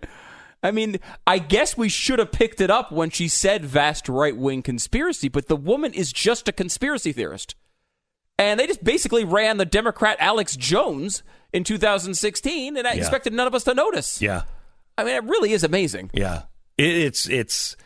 I 0.66 0.73
mean, 0.73 0.99
I 1.26 1.38
guess 1.38 1.76
we 1.76 1.88
should 1.88 2.18
have 2.18 2.32
picked 2.32 2.61
it 2.61 2.70
up 2.70 2.90
when 2.90 3.11
she 3.11 3.28
said 3.28 3.64
vast 3.64 4.08
right 4.08 4.37
wing 4.37 4.62
conspiracy, 4.62 5.28
but 5.28 5.46
the 5.46 5.56
woman 5.56 5.92
is 5.94 6.12
just 6.12 6.49
a 6.49 6.52
conspiracy 6.52 7.12
theorist. 7.12 7.54
And 8.38 8.58
they 8.58 8.66
just 8.66 8.82
basically 8.85 9.25
ran 9.25 9.58
the 9.58 9.64
Democrat 9.64 10.16
Alex 10.20 10.56
Jones 10.56 11.23
in 11.52 11.62
2016, 11.64 12.76
and 12.76 12.87
I 12.87 12.92
Yeah. 12.94 12.99
expected 13.00 13.32
none 13.32 13.46
of 13.46 13.54
us 13.54 13.64
to 13.64 13.75
notice. 13.75 14.20
Yeah. 14.20 14.42
I 14.99 15.04
mean, 15.04 15.14
it 15.14 15.25
really 15.25 15.52
is 15.52 15.62
amazing. 15.64 16.11
Yeah, 16.12 16.42
it's 16.76 17.28
it's 17.28 17.76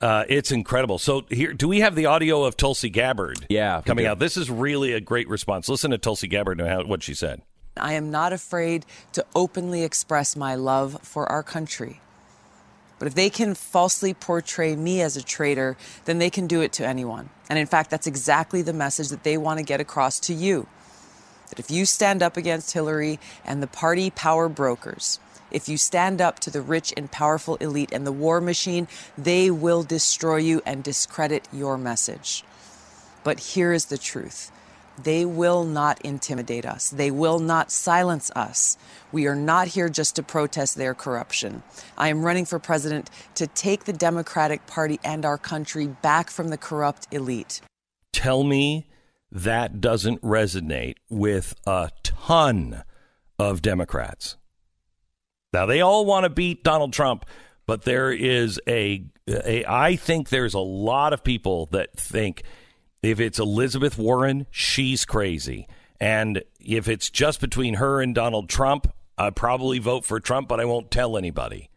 uh, 0.00 0.24
it's 0.28 0.52
incredible. 0.52 0.98
So 0.98 1.22
here, 1.30 1.52
do 1.52 1.66
we 1.66 1.80
have 1.80 1.94
the 1.94 2.06
audio 2.06 2.44
of 2.44 2.56
Tulsi 2.56 2.90
Gabbard? 2.90 3.46
Yeah, 3.48 3.80
coming 3.84 4.06
out. 4.06 4.18
This 4.18 4.36
is 4.36 4.50
really 4.50 4.92
a 4.92 5.00
great 5.00 5.28
response. 5.28 5.68
Listen 5.68 5.90
to 5.92 5.98
Tulsi 5.98 6.28
Gabbard 6.28 6.60
and 6.60 6.68
how, 6.68 6.84
what 6.84 7.02
she 7.02 7.14
said. 7.14 7.42
I 7.76 7.94
am 7.94 8.10
not 8.10 8.32
afraid 8.32 8.84
to 9.14 9.24
openly 9.34 9.82
express 9.82 10.36
my 10.36 10.54
love 10.54 10.98
for 11.02 11.30
our 11.32 11.42
country. 11.42 12.00
But 12.98 13.08
if 13.08 13.14
they 13.14 13.30
can 13.30 13.54
falsely 13.54 14.14
portray 14.14 14.76
me 14.76 15.00
as 15.00 15.16
a 15.16 15.22
traitor, 15.22 15.76
then 16.04 16.18
they 16.18 16.30
can 16.30 16.46
do 16.46 16.60
it 16.60 16.72
to 16.74 16.86
anyone. 16.86 17.30
And 17.50 17.58
in 17.58 17.66
fact, 17.66 17.90
that's 17.90 18.06
exactly 18.06 18.62
the 18.62 18.72
message 18.72 19.08
that 19.08 19.24
they 19.24 19.36
want 19.36 19.58
to 19.58 19.64
get 19.64 19.80
across 19.80 20.20
to 20.20 20.34
you. 20.34 20.66
That 21.50 21.58
if 21.58 21.70
you 21.70 21.86
stand 21.86 22.22
up 22.22 22.36
against 22.36 22.72
Hillary 22.72 23.18
and 23.44 23.62
the 23.62 23.66
party 23.66 24.10
power 24.10 24.48
brokers, 24.48 25.18
if 25.50 25.68
you 25.68 25.76
stand 25.76 26.20
up 26.20 26.40
to 26.40 26.50
the 26.50 26.62
rich 26.62 26.92
and 26.96 27.10
powerful 27.10 27.56
elite 27.56 27.90
and 27.92 28.06
the 28.06 28.12
war 28.12 28.40
machine, 28.40 28.88
they 29.16 29.50
will 29.50 29.82
destroy 29.82 30.36
you 30.36 30.62
and 30.66 30.82
discredit 30.82 31.46
your 31.52 31.78
message. 31.78 32.44
But 33.22 33.38
here 33.40 33.72
is 33.72 33.86
the 33.86 33.98
truth 33.98 34.50
they 35.02 35.24
will 35.24 35.64
not 35.64 36.00
intimidate 36.02 36.64
us, 36.64 36.90
they 36.90 37.10
will 37.10 37.38
not 37.38 37.70
silence 37.70 38.30
us. 38.36 38.76
We 39.12 39.26
are 39.26 39.36
not 39.36 39.68
here 39.68 39.88
just 39.88 40.16
to 40.16 40.22
protest 40.22 40.76
their 40.76 40.94
corruption. 40.94 41.62
I 41.96 42.08
am 42.08 42.24
running 42.24 42.44
for 42.44 42.58
president 42.58 43.10
to 43.36 43.46
take 43.46 43.84
the 43.84 43.92
Democratic 43.92 44.66
Party 44.66 44.98
and 45.04 45.24
our 45.24 45.38
country 45.38 45.86
back 45.86 46.30
from 46.30 46.48
the 46.48 46.58
corrupt 46.58 47.08
elite. 47.12 47.60
Tell 48.12 48.44
me 48.44 48.86
that 49.30 49.80
doesn't 49.80 50.22
resonate 50.22 50.94
with 51.10 51.54
a 51.66 51.90
ton 52.02 52.84
of 53.38 53.62
Democrats. 53.62 54.36
Now 55.52 55.66
they 55.66 55.80
all 55.80 56.04
want 56.04 56.24
to 56.24 56.30
beat 56.30 56.64
Donald 56.64 56.92
Trump, 56.92 57.26
but 57.66 57.82
there 57.82 58.12
is 58.12 58.60
a, 58.68 59.04
a 59.28 59.64
I 59.66 59.96
think 59.96 60.28
there's 60.28 60.54
a 60.54 60.60
lot 60.60 61.12
of 61.12 61.24
people 61.24 61.66
that 61.66 61.96
think 61.96 62.42
if 63.06 63.20
it's 63.20 63.38
Elizabeth 63.38 63.98
Warren, 63.98 64.46
she's 64.50 65.04
crazy. 65.04 65.66
And 66.00 66.42
if 66.60 66.88
it's 66.88 67.10
just 67.10 67.40
between 67.40 67.74
her 67.74 68.00
and 68.00 68.14
Donald 68.14 68.48
Trump, 68.48 68.92
I'd 69.16 69.36
probably 69.36 69.78
vote 69.78 70.04
for 70.04 70.20
Trump, 70.20 70.48
but 70.48 70.60
I 70.60 70.64
won't 70.64 70.90
tell 70.90 71.16
anybody. 71.16 71.70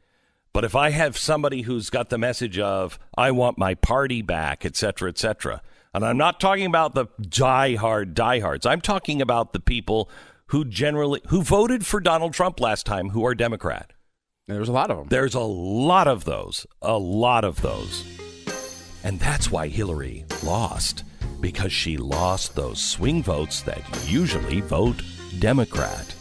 But 0.54 0.64
if 0.64 0.76
I 0.76 0.90
have 0.90 1.18
somebody 1.18 1.62
who's 1.62 1.90
got 1.90 2.10
the 2.10 2.18
message 2.18 2.58
of 2.58 2.98
I 3.16 3.32
want 3.32 3.60
my 3.60 3.76
party 3.76 4.22
back, 4.22 4.66
et 4.66 4.76
cetera, 4.76 5.10
et 5.10 5.18
cetera, 5.18 5.62
and 5.94 6.04
I'm 6.04 6.18
not 6.18 6.40
talking 6.40 6.66
about 6.66 6.96
the 6.96 7.08
diehard 7.22 8.14
diehards. 8.14 8.66
I'm 8.66 8.82
talking 8.82 9.22
about 9.22 9.54
the 9.54 9.60
people 9.60 10.10
who 10.48 10.66
generally 10.66 11.22
who 11.28 11.42
voted 11.44 11.86
for 11.86 12.00
Donald 12.00 12.34
Trump 12.34 12.60
last 12.60 12.86
time 12.86 13.10
who 13.10 13.26
are 13.26 13.36
Democrat. 13.36 13.94
There's 14.48 14.70
a 14.70 14.72
lot 14.72 14.90
of 14.90 14.98
them. 14.98 15.08
There's 15.10 15.36
a 15.36 15.42
lot 15.42 16.08
of 16.08 16.26
those, 16.26 16.66
a 16.82 16.98
lot 16.98 17.44
of 17.44 17.62
those. 17.62 18.06
And 19.04 19.20
that's 19.20 19.52
why 19.52 19.68
Hillary 19.68 20.26
lost 20.44 21.04
because 21.40 21.72
she 21.72 21.98
lost 21.98 22.56
those 22.56 22.84
swing 22.84 23.24
votes 23.24 23.62
that 23.62 23.82
usually 24.08 24.62
vote 24.62 25.02
Democrat. 25.40 26.16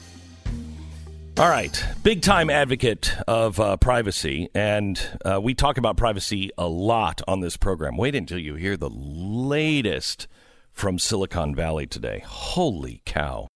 All 1.38 1.50
right, 1.50 1.84
big 2.02 2.22
time 2.22 2.48
advocate 2.48 3.14
of 3.28 3.60
uh, 3.60 3.76
privacy, 3.76 4.48
and 4.54 4.98
uh, 5.22 5.38
we 5.38 5.52
talk 5.52 5.76
about 5.76 5.98
privacy 5.98 6.50
a 6.56 6.66
lot 6.66 7.20
on 7.28 7.40
this 7.40 7.58
program. 7.58 7.98
Wait 7.98 8.14
until 8.14 8.38
you 8.38 8.54
hear 8.54 8.76
the 8.76 8.88
latest 8.88 10.28
from 10.72 10.98
Silicon 10.98 11.54
Valley 11.54 11.86
today. 11.86 12.22
Holy 12.24 13.02
cow. 13.04 13.48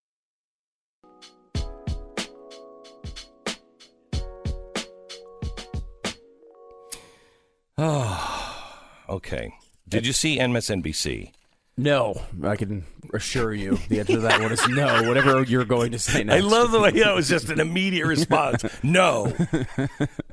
Oh, 7.78 8.74
okay. 9.08 9.54
Did 9.88 10.06
you 10.06 10.12
see 10.12 10.38
MSNBC? 10.38 11.32
No, 11.76 12.20
I 12.42 12.56
can 12.56 12.84
assure 13.14 13.54
you 13.54 13.78
the 13.88 14.00
answer 14.00 14.14
to 14.14 14.20
that 14.20 14.40
one 14.40 14.52
is 14.52 14.68
no. 14.68 15.08
Whatever 15.08 15.42
you're 15.42 15.64
going 15.64 15.92
to 15.92 15.98
say 15.98 16.22
next. 16.24 16.44
I 16.44 16.46
love 16.46 16.72
the 16.72 16.80
way 16.80 16.90
that 16.90 17.14
was 17.14 17.28
just 17.28 17.48
an 17.48 17.58
immediate 17.60 18.06
response. 18.06 18.64
No. 18.82 19.32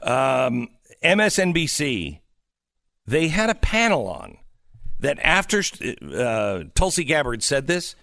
Um, 0.02 0.70
MSNBC, 1.04 2.20
they 3.06 3.28
had 3.28 3.50
a 3.50 3.56
panel 3.56 4.08
on 4.08 4.38
that 5.00 5.20
after 5.20 5.62
uh, 6.14 6.64
Tulsi 6.76 7.04
Gabbard 7.04 7.44
said 7.44 7.68
this, 7.68 7.96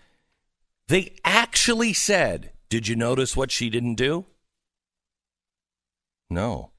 they 0.89 1.17
actually 1.25 1.93
said, 1.93 2.53
Did 2.69 2.89
you 2.89 2.97
notice 2.97 3.37
what 3.37 3.51
she 3.51 3.69
didn't 3.71 3.97
do? 3.97 4.27
No. 6.31 6.71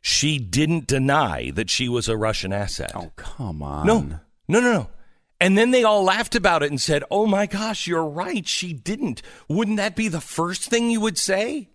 She 0.00 0.38
didn't 0.38 0.86
deny 0.86 1.50
that 1.52 1.70
she 1.70 1.88
was 1.88 2.08
a 2.08 2.16
Russian 2.16 2.52
asset. 2.52 2.92
Oh, 2.94 3.12
come 3.16 3.62
on. 3.62 3.86
No, 3.86 4.00
no, 4.00 4.20
no, 4.48 4.60
no. 4.60 4.90
And 5.42 5.58
then 5.58 5.72
they 5.72 5.82
all 5.82 6.04
laughed 6.04 6.36
about 6.36 6.62
it 6.62 6.70
and 6.70 6.80
said, 6.80 7.02
"Oh 7.10 7.26
my 7.26 7.46
gosh, 7.46 7.88
you're 7.88 8.06
right. 8.06 8.46
She 8.46 8.72
didn't. 8.72 9.22
Wouldn't 9.48 9.76
that 9.78 9.96
be 9.96 10.06
the 10.06 10.20
first 10.20 10.70
thing 10.70 10.88
you 10.88 11.00
would 11.00 11.18
say?" 11.18 11.68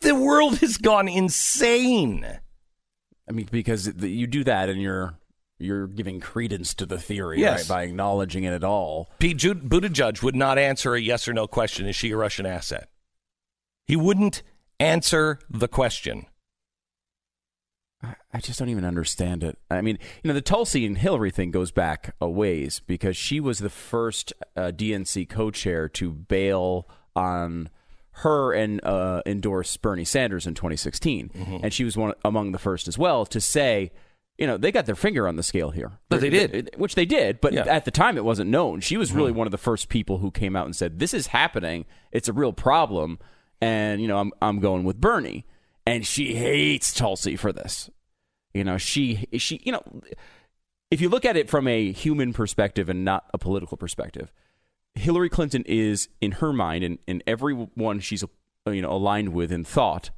The 0.00 0.16
world 0.16 0.58
has 0.58 0.78
gone 0.78 1.06
insane. 1.06 2.26
I 3.28 3.32
mean, 3.32 3.48
because 3.52 3.86
you 4.02 4.26
do 4.26 4.42
that 4.44 4.68
and 4.68 4.82
you're 4.82 5.14
you're 5.60 5.86
giving 5.86 6.18
credence 6.18 6.74
to 6.74 6.86
the 6.86 6.98
theory 6.98 7.38
Yes. 7.40 7.60
right, 7.60 7.76
by 7.76 7.82
acknowledging 7.84 8.42
it 8.42 8.52
at 8.52 8.64
all. 8.64 9.10
Pete 9.20 9.36
Ju- 9.36 9.54
Buttigieg 9.54 10.20
would 10.22 10.36
not 10.36 10.58
answer 10.58 10.94
a 10.94 11.00
yes 11.00 11.28
or 11.28 11.32
no 11.32 11.46
question: 11.46 11.86
Is 11.86 11.94
she 11.94 12.10
a 12.10 12.16
Russian 12.16 12.46
asset? 12.46 12.88
He 13.86 13.94
wouldn't 13.94 14.42
answer 14.80 15.38
the 15.48 15.68
question. 15.68 16.26
I 18.02 18.38
just 18.38 18.60
don't 18.60 18.68
even 18.68 18.84
understand 18.84 19.42
it. 19.42 19.58
I 19.70 19.80
mean, 19.80 19.98
you 20.22 20.28
know, 20.28 20.34
the 20.34 20.40
Tulsi 20.40 20.86
and 20.86 20.96
Hillary 20.96 21.32
thing 21.32 21.50
goes 21.50 21.72
back 21.72 22.14
a 22.20 22.28
ways 22.28 22.80
because 22.86 23.16
she 23.16 23.40
was 23.40 23.58
the 23.58 23.70
first 23.70 24.32
uh, 24.56 24.70
DNC 24.74 25.28
co-chair 25.28 25.88
to 25.88 26.12
bail 26.12 26.88
on 27.16 27.70
her 28.10 28.52
and 28.52 28.84
uh, 28.84 29.22
endorse 29.26 29.76
Bernie 29.76 30.04
Sanders 30.04 30.46
in 30.46 30.54
2016, 30.54 31.30
mm-hmm. 31.30 31.56
and 31.62 31.72
she 31.72 31.84
was 31.84 31.96
one 31.96 32.14
among 32.24 32.52
the 32.52 32.58
first 32.58 32.86
as 32.86 32.96
well 32.96 33.26
to 33.26 33.40
say, 33.40 33.90
you 34.36 34.46
know, 34.46 34.56
they 34.56 34.70
got 34.70 34.86
their 34.86 34.94
finger 34.94 35.26
on 35.26 35.34
the 35.34 35.42
scale 35.42 35.70
here. 35.70 35.92
But 36.08 36.20
they 36.20 36.30
did, 36.30 36.70
which 36.76 36.94
they 36.94 37.04
did. 37.04 37.40
But 37.40 37.52
yeah. 37.52 37.64
at 37.66 37.84
the 37.84 37.90
time, 37.90 38.16
it 38.16 38.24
wasn't 38.24 38.50
known. 38.50 38.80
She 38.80 38.96
was 38.96 39.12
really 39.12 39.30
mm-hmm. 39.30 39.38
one 39.38 39.46
of 39.48 39.50
the 39.50 39.58
first 39.58 39.88
people 39.88 40.18
who 40.18 40.30
came 40.30 40.54
out 40.54 40.66
and 40.66 40.76
said, 40.76 41.00
"This 41.00 41.12
is 41.12 41.28
happening. 41.28 41.84
It's 42.12 42.28
a 42.28 42.32
real 42.32 42.52
problem." 42.52 43.18
And 43.60 44.00
you 44.00 44.06
know, 44.06 44.18
I'm 44.18 44.32
I'm 44.40 44.60
going 44.60 44.84
with 44.84 45.00
Bernie, 45.00 45.44
and 45.88 46.06
she 46.06 46.34
hates 46.34 46.92
Tulsi 46.92 47.36
for 47.36 47.52
this. 47.52 47.90
You 48.54 48.64
know, 48.64 48.78
she 48.78 49.26
she 49.38 49.60
you 49.64 49.72
know, 49.72 49.82
if 50.90 51.00
you 51.00 51.08
look 51.08 51.24
at 51.24 51.36
it 51.36 51.48
from 51.48 51.68
a 51.68 51.92
human 51.92 52.32
perspective 52.32 52.88
and 52.88 53.04
not 53.04 53.26
a 53.32 53.38
political 53.38 53.76
perspective, 53.76 54.32
Hillary 54.94 55.28
Clinton 55.28 55.64
is 55.66 56.08
in 56.20 56.32
her 56.32 56.52
mind 56.52 56.84
and, 56.84 56.98
and 57.06 57.22
everyone 57.26 58.00
she's 58.00 58.24
you 58.66 58.82
know 58.82 58.92
aligned 58.92 59.30
with 59.30 59.52
in 59.52 59.64
thought 59.64 60.10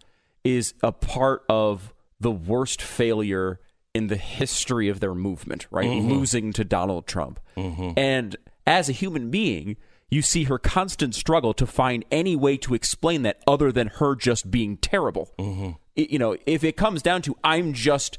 is 0.45 0.75
a 0.83 0.93
part 0.93 1.45
of 1.49 1.93
the 2.19 2.31
worst 2.31 2.81
failure 2.83 3.61
in 3.95 4.07
the 4.07 4.17
history 4.17 4.89
of 4.89 5.01
their 5.01 5.15
movement, 5.15 5.67
right? 5.71 5.89
Mm-hmm. 5.89 6.11
Losing 6.11 6.53
to 6.53 6.65
Donald 6.65 7.07
Trump. 7.07 7.41
Mm-hmm. 7.57 7.99
And 7.99 8.37
as 8.67 8.89
a 8.89 8.93
human 8.93 9.31
being, 9.31 9.77
you 10.11 10.23
see 10.23 10.45
her 10.45 10.59
constant 10.59 11.15
struggle 11.15 11.55
to 11.55 11.67
find 11.67 12.05
any 12.11 12.35
way 12.35 12.57
to 12.59 12.75
explain 12.75 13.23
that 13.23 13.41
other 13.47 13.71
than 13.71 13.87
her 13.87 14.17
just 14.17 14.51
being 14.51 14.77
terrible. 14.77 15.33
Mm-hmm. 15.39 15.71
You 15.95 16.19
know, 16.19 16.37
if 16.47 16.65
it 16.65 16.77
comes 16.77 17.03
down 17.03 17.23
to 17.23 17.37
I'm 17.45 17.73
just 17.73 18.19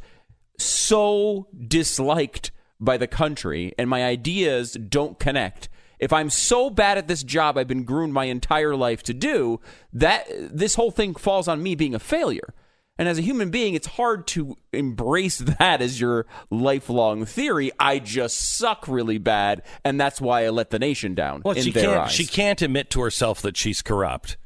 so 0.58 1.48
disliked 1.68 2.52
by 2.80 2.98
the 2.98 3.08
country 3.08 3.74
and 3.78 3.90
my 3.90 4.04
ideas 4.04 4.74
don't 4.74 5.20
connect. 5.20 5.70
If 6.00 6.12
I'm 6.12 6.30
so 6.30 6.70
bad 6.70 6.98
at 6.98 7.08
this 7.08 7.24
job 7.24 7.58
I've 7.58 7.68
been 7.68 7.84
groomed 7.84 8.14
my 8.14 8.26
entire 8.26 8.76
life 8.76 9.04
to 9.04 9.14
do, 9.14 9.60
that 9.94 10.26
this 10.30 10.76
whole 10.76 10.92
thing 10.92 11.14
falls 11.14 11.48
on 11.48 11.62
me 11.62 11.76
being 11.76 11.94
a 11.94 12.00
failure. 12.00 12.54
And 12.98 13.08
as 13.08 13.18
a 13.18 13.22
human 13.22 13.50
being, 13.50 13.74
it's 13.74 13.88
hard 13.88 14.28
to 14.28 14.58
embrace 14.72 15.38
that 15.60 15.82
as 15.82 16.00
your 16.00 16.28
lifelong 16.50 17.26
theory. 17.26 17.72
I 17.80 18.00
just 18.00 18.58
suck 18.58 18.88
really 18.88 19.18
bad, 19.18 19.64
and 19.84 20.00
that's 20.00 20.22
why 20.22 20.46
I 20.46 20.50
let 20.50 20.70
the 20.70 20.80
nation 20.80 21.16
down. 21.16 21.42
Well, 21.44 21.56
she 21.56 21.72
can't. 21.72 21.88
Eyes. 21.88 22.12
She 22.12 22.26
can't 22.26 22.62
admit 22.62 22.90
to 22.92 23.02
herself 23.02 23.42
that 23.42 23.58
she's 23.58 23.82
corrupt. 23.82 24.38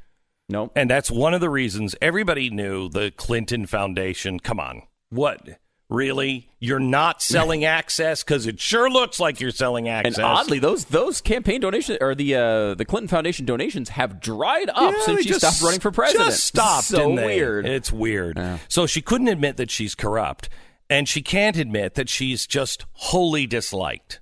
No, 0.48 0.70
and 0.76 0.88
that's 0.88 1.10
one 1.10 1.34
of 1.34 1.40
the 1.40 1.50
reasons 1.50 1.96
everybody 2.00 2.50
knew 2.50 2.88
the 2.88 3.12
Clinton 3.16 3.66
Foundation. 3.66 4.38
Come 4.38 4.60
on, 4.60 4.82
what? 5.10 5.58
Really? 5.88 6.48
You're 6.58 6.80
not 6.80 7.22
selling 7.22 7.64
access 7.64 8.24
because 8.24 8.46
it 8.46 8.58
sure 8.58 8.90
looks 8.90 9.20
like 9.20 9.40
you're 9.40 9.52
selling 9.52 9.88
access. 9.88 10.16
And 10.16 10.24
oddly, 10.24 10.58
those 10.58 10.86
those 10.86 11.20
campaign 11.20 11.60
donations 11.60 11.98
or 12.00 12.16
the 12.16 12.34
uh, 12.34 12.74
the 12.74 12.84
Clinton 12.84 13.06
Foundation 13.06 13.46
donations 13.46 13.90
have 13.90 14.20
dried 14.20 14.68
up 14.70 14.94
yeah, 14.94 15.04
since 15.04 15.22
she 15.22 15.28
just, 15.28 15.40
stopped 15.40 15.62
running 15.62 15.78
for 15.78 15.92
president. 15.92 16.30
Just 16.30 16.44
stopped. 16.44 16.86
So 16.88 17.08
weird. 17.08 17.66
It's 17.66 17.92
weird. 17.92 18.36
Yeah. 18.36 18.58
So 18.68 18.86
she 18.86 19.00
couldn't 19.00 19.28
admit 19.28 19.58
that 19.58 19.70
she's 19.70 19.94
corrupt, 19.94 20.48
and 20.90 21.08
she 21.08 21.22
can't 21.22 21.56
admit 21.56 21.94
that 21.94 22.08
she's 22.08 22.48
just 22.48 22.84
wholly 22.92 23.46
disliked. 23.46 24.20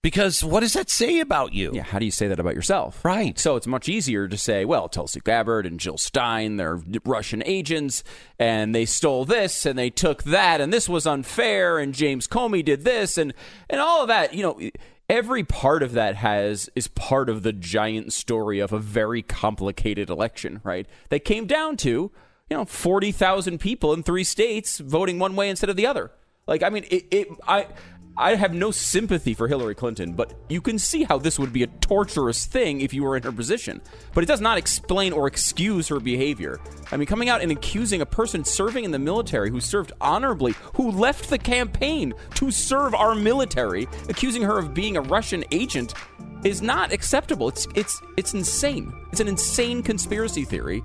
Because 0.00 0.44
what 0.44 0.60
does 0.60 0.74
that 0.74 0.88
say 0.88 1.18
about 1.18 1.52
you? 1.52 1.72
Yeah, 1.74 1.82
how 1.82 1.98
do 1.98 2.04
you 2.04 2.12
say 2.12 2.28
that 2.28 2.38
about 2.38 2.54
yourself? 2.54 3.04
Right. 3.04 3.36
So 3.36 3.56
it's 3.56 3.66
much 3.66 3.88
easier 3.88 4.28
to 4.28 4.36
say, 4.36 4.64
well, 4.64 4.88
Tulsi 4.88 5.18
Gabbard 5.18 5.66
and 5.66 5.80
Jill 5.80 5.98
Stein, 5.98 6.56
they're 6.56 6.78
Russian 7.04 7.42
agents, 7.44 8.04
and 8.38 8.72
they 8.72 8.84
stole 8.84 9.24
this 9.24 9.66
and 9.66 9.76
they 9.76 9.90
took 9.90 10.22
that, 10.22 10.60
and 10.60 10.72
this 10.72 10.88
was 10.88 11.04
unfair, 11.04 11.78
and 11.78 11.94
James 11.94 12.28
Comey 12.28 12.64
did 12.64 12.84
this, 12.84 13.18
and 13.18 13.34
and 13.68 13.80
all 13.80 14.02
of 14.02 14.08
that. 14.08 14.34
You 14.34 14.42
know, 14.44 14.70
every 15.10 15.42
part 15.42 15.82
of 15.82 15.92
that 15.92 16.14
has 16.14 16.70
is 16.76 16.86
part 16.86 17.28
of 17.28 17.42
the 17.42 17.52
giant 17.52 18.12
story 18.12 18.60
of 18.60 18.72
a 18.72 18.78
very 18.78 19.22
complicated 19.22 20.10
election, 20.10 20.60
right? 20.62 20.86
That 21.08 21.24
came 21.24 21.46
down 21.46 21.76
to 21.78 21.88
you 21.88 22.56
know 22.56 22.64
forty 22.64 23.10
thousand 23.10 23.58
people 23.58 23.92
in 23.92 24.04
three 24.04 24.24
states 24.24 24.78
voting 24.78 25.18
one 25.18 25.34
way 25.34 25.48
instead 25.48 25.70
of 25.70 25.76
the 25.76 25.86
other. 25.86 26.12
Like, 26.46 26.62
I 26.62 26.70
mean, 26.70 26.84
it, 26.90 27.06
it 27.10 27.28
I 27.46 27.66
I 28.20 28.34
have 28.34 28.52
no 28.52 28.72
sympathy 28.72 29.32
for 29.32 29.46
Hillary 29.46 29.76
Clinton, 29.76 30.12
but 30.12 30.34
you 30.48 30.60
can 30.60 30.76
see 30.76 31.04
how 31.04 31.18
this 31.18 31.38
would 31.38 31.52
be 31.52 31.62
a 31.62 31.68
torturous 31.68 32.46
thing 32.46 32.80
if 32.80 32.92
you 32.92 33.04
were 33.04 33.16
in 33.16 33.22
her 33.22 33.30
position. 33.30 33.80
But 34.12 34.24
it 34.24 34.26
does 34.26 34.40
not 34.40 34.58
explain 34.58 35.12
or 35.12 35.28
excuse 35.28 35.86
her 35.86 36.00
behavior. 36.00 36.58
I 36.90 36.96
mean, 36.96 37.06
coming 37.06 37.28
out 37.28 37.42
and 37.42 37.52
accusing 37.52 38.00
a 38.00 38.06
person 38.06 38.42
serving 38.42 38.82
in 38.82 38.90
the 38.90 38.98
military 38.98 39.50
who 39.50 39.60
served 39.60 39.92
honorably, 40.00 40.56
who 40.74 40.90
left 40.90 41.30
the 41.30 41.38
campaign 41.38 42.12
to 42.34 42.50
serve 42.50 42.92
our 42.92 43.14
military, 43.14 43.86
accusing 44.08 44.42
her 44.42 44.58
of 44.58 44.74
being 44.74 44.96
a 44.96 45.02
Russian 45.02 45.44
agent 45.52 45.94
is 46.42 46.60
not 46.60 46.92
acceptable. 46.92 47.48
It's 47.48 47.68
it's 47.76 48.02
it's 48.16 48.34
insane. 48.34 48.92
It's 49.12 49.20
an 49.20 49.28
insane 49.28 49.80
conspiracy 49.80 50.44
theory 50.44 50.82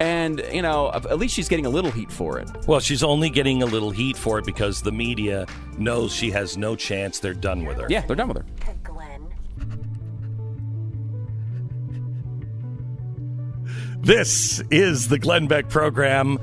and, 0.00 0.42
you 0.50 0.62
know, 0.62 0.90
at 0.92 1.18
least 1.18 1.34
she's 1.34 1.48
getting 1.48 1.66
a 1.66 1.70
little 1.70 1.90
heat 1.90 2.10
for 2.10 2.38
it. 2.38 2.48
Well, 2.66 2.80
she's 2.80 3.02
only 3.02 3.30
getting 3.30 3.62
a 3.62 3.66
little 3.66 3.90
heat 3.90 4.16
for 4.16 4.38
it 4.38 4.46
because 4.46 4.80
the 4.82 4.92
media 4.92 5.46
knows 5.78 6.12
she 6.12 6.30
has 6.30 6.56
no 6.56 6.74
chance. 6.74 7.20
They're 7.20 7.34
done 7.34 7.64
with 7.66 7.78
her. 7.78 7.86
Yeah, 7.88 8.04
they're 8.06 8.16
done 8.16 8.28
with 8.28 8.38
her. 8.38 8.46
This 14.02 14.60
is 14.70 15.08
the 15.08 15.18
Glenn 15.18 15.46
Beck 15.46 15.68
program. 15.68 16.38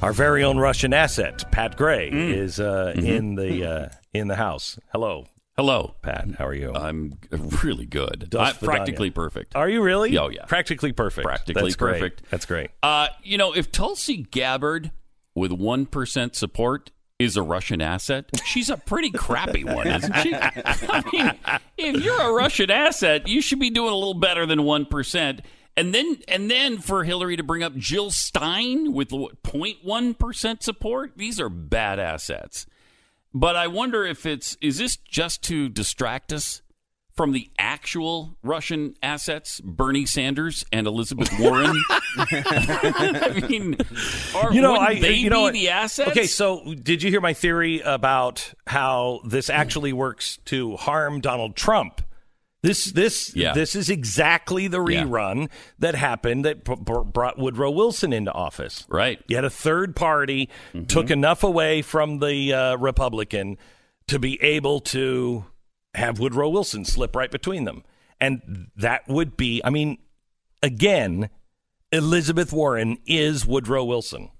Our 0.00 0.12
very 0.12 0.44
own 0.44 0.58
Russian 0.58 0.94
asset, 0.94 1.50
Pat 1.50 1.76
Gray, 1.76 2.10
mm. 2.10 2.32
is 2.32 2.60
uh, 2.60 2.94
mm-hmm. 2.96 3.04
in 3.04 3.34
the 3.34 3.64
uh, 3.64 3.88
in 4.14 4.28
the 4.28 4.36
house. 4.36 4.78
Hello, 4.92 5.26
Hello, 5.60 5.94
Pat. 6.00 6.26
How 6.38 6.46
are 6.46 6.54
you? 6.54 6.72
I'm 6.72 7.18
really 7.62 7.84
good. 7.84 8.34
I'm 8.34 8.54
practically 8.54 9.10
perfect. 9.10 9.54
Are 9.54 9.68
you 9.68 9.82
really? 9.82 10.16
Oh 10.16 10.30
yeah, 10.30 10.46
practically 10.46 10.92
perfect. 10.92 11.26
Practically 11.26 11.64
That's 11.64 11.76
perfect. 11.76 12.22
Great. 12.22 12.30
That's 12.30 12.46
great. 12.46 12.70
Uh, 12.82 13.08
you 13.22 13.36
know, 13.36 13.52
if 13.52 13.70
Tulsi 13.70 14.16
Gabbard 14.16 14.90
with 15.34 15.52
one 15.52 15.84
percent 15.84 16.34
support 16.34 16.92
is 17.18 17.36
a 17.36 17.42
Russian 17.42 17.82
asset, 17.82 18.24
she's 18.46 18.70
a 18.70 18.78
pretty 18.78 19.10
crappy 19.10 19.64
one, 19.64 19.86
isn't 19.86 20.16
she? 20.22 20.34
I 20.34 21.02
mean, 21.12 21.32
if 21.76 22.02
you're 22.02 22.22
a 22.22 22.32
Russian 22.32 22.70
asset, 22.70 23.28
you 23.28 23.42
should 23.42 23.60
be 23.60 23.68
doing 23.68 23.92
a 23.92 23.96
little 23.96 24.14
better 24.14 24.46
than 24.46 24.62
one 24.62 24.86
percent. 24.86 25.42
And 25.76 25.94
then, 25.94 26.22
and 26.26 26.50
then 26.50 26.78
for 26.78 27.04
Hillary 27.04 27.36
to 27.36 27.42
bring 27.42 27.62
up 27.62 27.76
Jill 27.76 28.10
Stein 28.10 28.94
with 28.94 29.10
0.1 29.10 30.18
percent 30.18 30.62
support, 30.62 31.18
these 31.18 31.38
are 31.38 31.50
bad 31.50 31.98
assets. 31.98 32.64
But 33.32 33.56
I 33.56 33.68
wonder 33.68 34.04
if 34.04 34.26
it's 34.26 34.56
is 34.60 34.78
this 34.78 34.96
just 34.96 35.42
to 35.44 35.68
distract 35.68 36.32
us 36.32 36.62
from 37.12 37.32
the 37.32 37.50
actual 37.58 38.36
Russian 38.42 38.94
assets, 39.02 39.60
Bernie 39.60 40.06
Sanders 40.06 40.64
and 40.72 40.86
Elizabeth 40.86 41.30
Warren? 41.38 41.76
I 42.16 43.46
mean, 43.48 43.76
are, 44.34 44.52
you 44.52 44.62
know, 44.62 44.74
I, 44.74 44.98
they 44.98 45.14
you 45.14 45.30
know, 45.30 45.50
the 45.50 45.68
assets? 45.68 46.10
Okay, 46.10 46.26
so 46.26 46.74
did 46.74 47.02
you 47.02 47.10
hear 47.10 47.20
my 47.20 47.34
theory 47.34 47.80
about 47.80 48.52
how 48.66 49.20
this 49.24 49.50
actually 49.50 49.92
works 49.92 50.38
to 50.46 50.76
harm 50.76 51.20
Donald 51.20 51.56
Trump? 51.56 52.02
This 52.62 52.86
this 52.86 53.34
yeah. 53.34 53.54
this 53.54 53.74
is 53.74 53.88
exactly 53.88 54.68
the 54.68 54.78
rerun 54.78 55.40
yeah. 55.40 55.46
that 55.78 55.94
happened 55.94 56.44
that 56.44 56.62
b- 56.62 56.74
brought 56.76 57.38
Woodrow 57.38 57.70
Wilson 57.70 58.12
into 58.12 58.32
office. 58.32 58.84
Right. 58.88 59.18
You 59.28 59.36
had 59.36 59.46
a 59.46 59.50
third 59.50 59.96
party 59.96 60.50
mm-hmm. 60.74 60.84
took 60.84 61.10
enough 61.10 61.42
away 61.42 61.80
from 61.80 62.18
the 62.18 62.52
uh, 62.52 62.76
Republican 62.76 63.56
to 64.08 64.18
be 64.18 64.40
able 64.42 64.80
to 64.80 65.46
have 65.94 66.18
Woodrow 66.18 66.50
Wilson 66.50 66.84
slip 66.84 67.16
right 67.16 67.30
between 67.30 67.64
them, 67.64 67.82
and 68.20 68.68
that 68.76 69.08
would 69.08 69.38
be. 69.38 69.62
I 69.64 69.70
mean, 69.70 69.96
again, 70.62 71.30
Elizabeth 71.92 72.52
Warren 72.52 72.98
is 73.06 73.46
Woodrow 73.46 73.84
Wilson. 73.84 74.30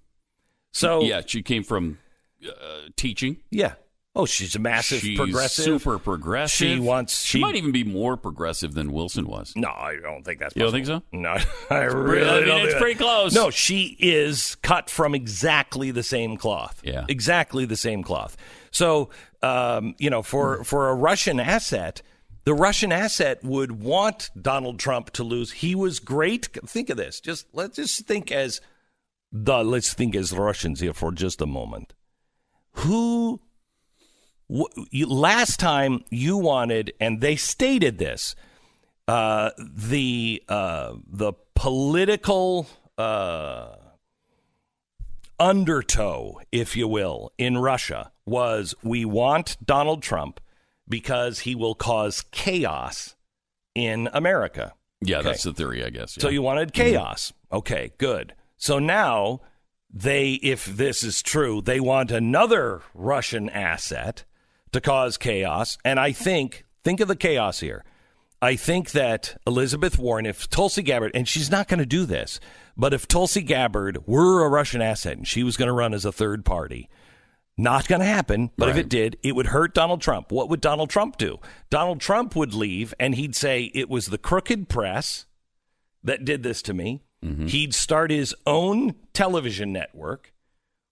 So 0.72 1.00
yeah, 1.00 1.22
she 1.24 1.42
came 1.42 1.62
from 1.62 1.98
uh, 2.46 2.88
teaching. 2.96 3.38
Yeah, 3.50 3.74
Oh, 4.16 4.26
she's 4.26 4.56
a 4.56 4.58
massive 4.58 5.00
she's 5.00 5.16
progressive. 5.16 5.64
Super 5.64 5.98
progressive. 5.98 6.56
She 6.56 6.80
wants. 6.80 7.22
She, 7.22 7.38
she, 7.38 7.42
might 7.42 7.54
even 7.54 7.70
be 7.70 7.84
more 7.84 8.16
progressive 8.16 8.74
than 8.74 8.92
Wilson 8.92 9.26
was. 9.26 9.52
No, 9.54 9.68
I 9.68 9.98
don't 10.02 10.24
think 10.24 10.40
that's. 10.40 10.52
Possible. 10.54 10.60
You 10.60 10.64
don't 10.64 10.72
think 10.72 10.86
so? 10.86 11.16
No, 11.16 11.36
I 11.70 11.84
really 11.84 12.28
I 12.28 12.38
mean, 12.40 12.46
don't. 12.48 12.66
It's 12.66 12.74
pretty 12.74 12.96
close. 12.96 13.32
No, 13.32 13.50
she 13.50 13.96
is 14.00 14.56
cut 14.56 14.90
from 14.90 15.14
exactly 15.14 15.92
the 15.92 16.02
same 16.02 16.36
cloth. 16.36 16.80
Yeah, 16.82 17.04
exactly 17.08 17.66
the 17.66 17.76
same 17.76 18.02
cloth. 18.02 18.36
So, 18.72 19.10
um, 19.42 19.94
you 19.98 20.10
know, 20.10 20.22
for 20.22 20.64
for 20.64 20.88
a 20.88 20.94
Russian 20.94 21.38
asset, 21.38 22.02
the 22.44 22.54
Russian 22.54 22.90
asset 22.90 23.44
would 23.44 23.80
want 23.80 24.30
Donald 24.40 24.80
Trump 24.80 25.10
to 25.12 25.22
lose. 25.22 25.52
He 25.52 25.76
was 25.76 26.00
great. 26.00 26.48
Think 26.66 26.90
of 26.90 26.96
this. 26.96 27.20
Just 27.20 27.46
let's 27.52 27.76
just 27.76 28.06
think 28.08 28.32
as 28.32 28.60
the 29.30 29.62
let's 29.62 29.94
think 29.94 30.16
as 30.16 30.32
Russians 30.32 30.80
here 30.80 30.94
for 30.94 31.12
just 31.12 31.40
a 31.40 31.46
moment. 31.46 31.94
Who 32.74 33.40
last 35.06 35.60
time 35.60 36.04
you 36.10 36.36
wanted, 36.36 36.92
and 37.00 37.20
they 37.20 37.36
stated 37.36 37.98
this, 37.98 38.34
uh, 39.06 39.50
the 39.58 40.42
uh, 40.48 40.94
the 41.06 41.32
political 41.54 42.66
uh, 42.98 43.74
undertow, 45.38 46.40
if 46.52 46.76
you 46.76 46.86
will, 46.88 47.32
in 47.38 47.58
Russia 47.58 48.12
was 48.26 48.74
we 48.82 49.04
want 49.04 49.56
Donald 49.64 50.02
Trump 50.02 50.40
because 50.88 51.40
he 51.40 51.54
will 51.54 51.74
cause 51.74 52.24
chaos 52.30 53.14
in 53.74 54.08
America. 54.12 54.74
Yeah, 55.00 55.18
Okay. 55.18 55.28
that's 55.28 55.44
the 55.44 55.52
theory, 55.54 55.84
I 55.84 55.90
guess. 55.90 56.12
So 56.18 56.28
you 56.28 56.42
wanted 56.42 56.72
chaos. 56.72 57.32
Okay, 57.50 57.92
good. 57.98 58.34
So 58.56 58.78
now 58.78 59.40
they, 59.92 60.32
if 60.34 60.66
this 60.66 61.02
is 61.02 61.22
true, 61.22 61.62
they 61.62 61.80
want 61.80 62.10
another 62.10 62.82
Russian 62.92 63.48
asset 63.48 64.24
to 64.72 64.80
cause 64.80 65.16
chaos. 65.16 65.78
And 65.84 65.98
I 66.00 66.12
think, 66.12 66.64
think 66.84 67.00
of 67.00 67.08
the 67.08 67.16
chaos 67.16 67.60
here. 67.60 67.84
I 68.42 68.56
think 68.56 68.92
that 68.92 69.36
Elizabeth 69.46 69.98
Warren, 69.98 70.24
if 70.24 70.48
Tulsi 70.48 70.82
Gabbard, 70.82 71.10
and 71.14 71.28
she's 71.28 71.50
not 71.50 71.68
going 71.68 71.80
to 71.80 71.86
do 71.86 72.06
this, 72.06 72.40
but 72.76 72.94
if 72.94 73.06
Tulsi 73.06 73.42
Gabbard 73.42 74.06
were 74.06 74.44
a 74.44 74.48
Russian 74.48 74.80
asset 74.80 75.18
and 75.18 75.28
she 75.28 75.42
was 75.42 75.58
going 75.58 75.66
to 75.66 75.74
run 75.74 75.92
as 75.92 76.06
a 76.06 76.12
third 76.12 76.44
party, 76.46 76.88
not 77.58 77.86
going 77.86 78.00
to 78.00 78.06
happen, 78.06 78.50
but 78.56 78.70
if 78.70 78.76
it 78.78 78.88
did, 78.88 79.18
it 79.22 79.36
would 79.36 79.48
hurt 79.48 79.74
Donald 79.74 80.00
Trump. 80.00 80.32
What 80.32 80.48
would 80.48 80.62
Donald 80.62 80.88
Trump 80.88 81.18
do? 81.18 81.38
Donald 81.68 82.00
Trump 82.00 82.34
would 82.34 82.54
leave 82.54 82.94
and 82.98 83.14
he'd 83.14 83.34
say 83.36 83.70
it 83.74 83.90
was 83.90 84.06
the 84.06 84.16
crooked 84.16 84.70
press 84.70 85.26
that 86.02 86.24
did 86.24 86.42
this 86.42 86.62
to 86.62 86.72
me. 86.72 87.02
Mm-hmm. 87.22 87.48
He'd 87.48 87.74
start 87.74 88.10
his 88.10 88.34
own 88.46 88.94
television 89.12 89.70
network, 89.74 90.32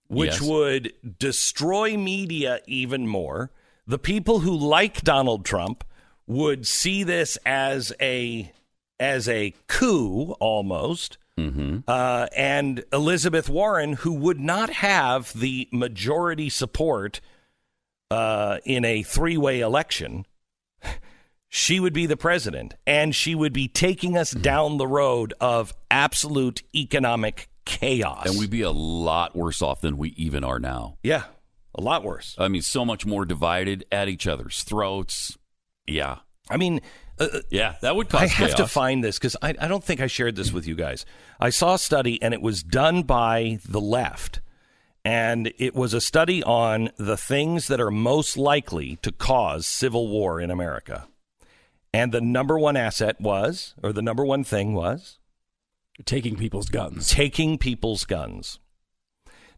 which 0.07 0.33
Yes. 0.33 0.41
would 0.41 0.93
destroy 1.17 1.97
media 1.97 2.59
even 2.67 3.07
more. 3.07 3.49
The 3.89 3.97
people 3.97 4.41
who 4.41 4.55
like 4.55 5.01
Donald 5.01 5.43
Trump 5.43 5.83
would 6.27 6.67
see 6.67 7.03
this 7.03 7.39
as 7.43 7.91
a 7.99 8.51
as 8.99 9.27
a 9.27 9.55
coup 9.67 10.33
almost. 10.39 11.17
Uh, 11.87 12.27
and 12.35 12.83
Elizabeth 12.93 13.47
Warren, 13.49 13.93
who 13.93 14.13
would 14.13 14.39
not 14.39 14.69
have 14.69 15.31
the 15.33 15.69
majority 15.71 16.49
support 16.49 17.19
uh, 18.11 18.59
in 18.63 18.85
a 18.85 19.01
three 19.01 19.37
way 19.37 19.61
election, 19.61 20.27
she 21.47 21.79
would 21.79 21.93
be 21.93 22.05
the 22.05 22.17
president 22.17 22.75
and 22.85 23.15
she 23.15 23.33
would 23.33 23.53
be 23.53 23.67
taking 23.67 24.15
us 24.15 24.29
down 24.31 24.77
the 24.77 24.85
road 24.85 25.33
of 25.39 25.73
absolute 25.89 26.61
economic 26.75 27.49
chaos. 27.65 28.29
and 28.29 28.37
we'd 28.37 28.49
be 28.51 28.61
a 28.61 28.71
lot 28.71 29.35
worse 29.35 29.61
off 29.63 29.81
than 29.81 29.97
we 29.97 30.09
even 30.09 30.43
are 30.43 30.59
now. 30.59 30.97
yeah, 31.01 31.23
a 31.79 31.81
lot 31.81 32.03
worse. 32.03 32.35
I 32.37 32.47
mean, 32.49 32.61
so 32.61 32.83
much 32.85 33.05
more 33.05 33.25
divided 33.25 33.85
at 33.91 34.09
each 34.09 34.27
other's 34.27 34.63
throats. 34.63 35.37
Yeah. 35.87 36.17
I 36.49 36.57
mean, 36.57 36.81
uh, 37.19 37.27
Yeah, 37.49 37.75
that 37.81 37.95
would 37.95 38.09
cause 38.09 38.21
I 38.21 38.27
have 38.27 38.55
to 38.55 38.67
find 38.67 39.03
this 39.03 39.17
because 39.17 39.35
I, 39.41 39.55
I 39.59 39.67
don't 39.67 39.83
think 39.83 40.01
I 40.01 40.07
shared 40.07 40.35
this 40.35 40.51
with 40.51 40.67
you 40.67 40.75
guys. 40.75 41.05
I 41.39 41.49
saw 41.49 41.75
a 41.75 41.79
study 41.79 42.21
and 42.21 42.33
it 42.33 42.41
was 42.41 42.61
done 42.63 43.03
by 43.03 43.59
the 43.67 43.81
left. 43.81 44.41
And 45.05 45.53
it 45.57 45.73
was 45.73 45.93
a 45.93 46.01
study 46.01 46.43
on 46.43 46.89
the 46.97 47.15
things 47.15 47.67
that 47.69 47.79
are 47.79 47.89
most 47.91 48.35
likely 48.37 48.97
to 49.01 49.11
cause 49.13 49.65
civil 49.65 50.09
war 50.09 50.41
in 50.41 50.51
America. 50.51 51.07
And 51.93 52.11
the 52.11 52.21
number 52.21 52.59
one 52.59 52.75
asset 52.75 53.19
was, 53.21 53.73
or 53.81 53.93
the 53.93 54.01
number 54.01 54.25
one 54.25 54.43
thing 54.43 54.73
was, 54.73 55.17
Taking 56.05 56.35
people's 56.35 56.69
guns. 56.69 57.09
taking 57.09 57.57
people's 57.57 58.05
guns. 58.05 58.59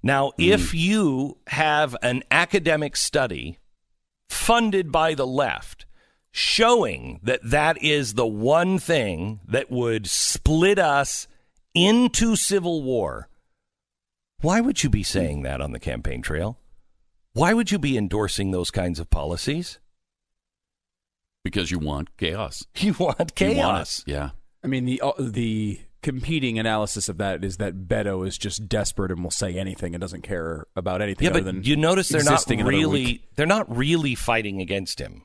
Now, 0.04 0.32
if 0.38 0.74
you 0.74 1.38
have 1.48 1.96
an 2.02 2.24
academic 2.32 2.96
study 2.96 3.60
funded 4.30 4.92
by 4.92 5.14
the 5.14 5.28
left 5.28 5.86
showing 6.32 7.20
that 7.24 7.42
that 7.44 7.82
is 7.84 8.14
the 8.14 8.26
one 8.26 8.80
thing 8.80 9.42
that 9.48 9.70
would 9.70 10.08
split 10.08 10.80
us 10.80 11.28
into 11.76 12.36
civil 12.36 12.82
war, 12.82 13.30
why 14.42 14.60
would 14.60 14.84
you 14.84 14.90
be 14.90 15.04
saying 15.04 15.44
that 15.44 15.62
on 15.62 15.72
the 15.72 15.80
campaign 15.80 16.22
trail? 16.22 16.58
Why 17.34 17.54
would 17.54 17.72
you 17.72 17.78
be 17.78 17.98
endorsing 17.98 18.52
those 18.52 18.72
kinds 18.72 19.00
of 19.00 19.10
policies? 19.10 19.80
because 21.44 21.72
you 21.72 21.80
want 21.80 22.16
chaos. 22.18 22.66
You 22.78 22.94
want 22.94 23.00
You 23.00 23.06
want 23.06 23.36
chaos. 23.36 24.04
Yeah. 24.06 24.30
I 24.64 24.68
mean, 24.68 24.86
the 24.86 25.02
uh, 25.02 25.14
the 25.20 25.82
competing 26.02 26.58
analysis 26.58 27.08
of 27.10 27.18
that 27.18 27.44
is 27.44 27.58
that 27.58 27.88
Beto 27.88 28.26
is 28.28 28.38
just 28.38 28.68
desperate 28.68 29.12
and 29.12 29.24
will 29.24 29.30
say 29.32 29.56
anything 29.56 29.94
and 29.94 30.02
doesn't 30.02 30.22
care 30.24 30.66
about 30.76 31.02
anything 31.02 31.26
Yeah, 31.26 31.30
other 31.32 31.42
but 31.42 31.46
than 31.46 31.64
you 31.64 31.76
notice 31.76 32.10
they're 32.10 32.24
not 32.24 32.46
really 32.50 33.22
they're 33.36 33.46
not 33.46 33.76
really 33.76 34.16
fighting 34.16 34.62
against 34.62 35.00
him. 35.00 35.24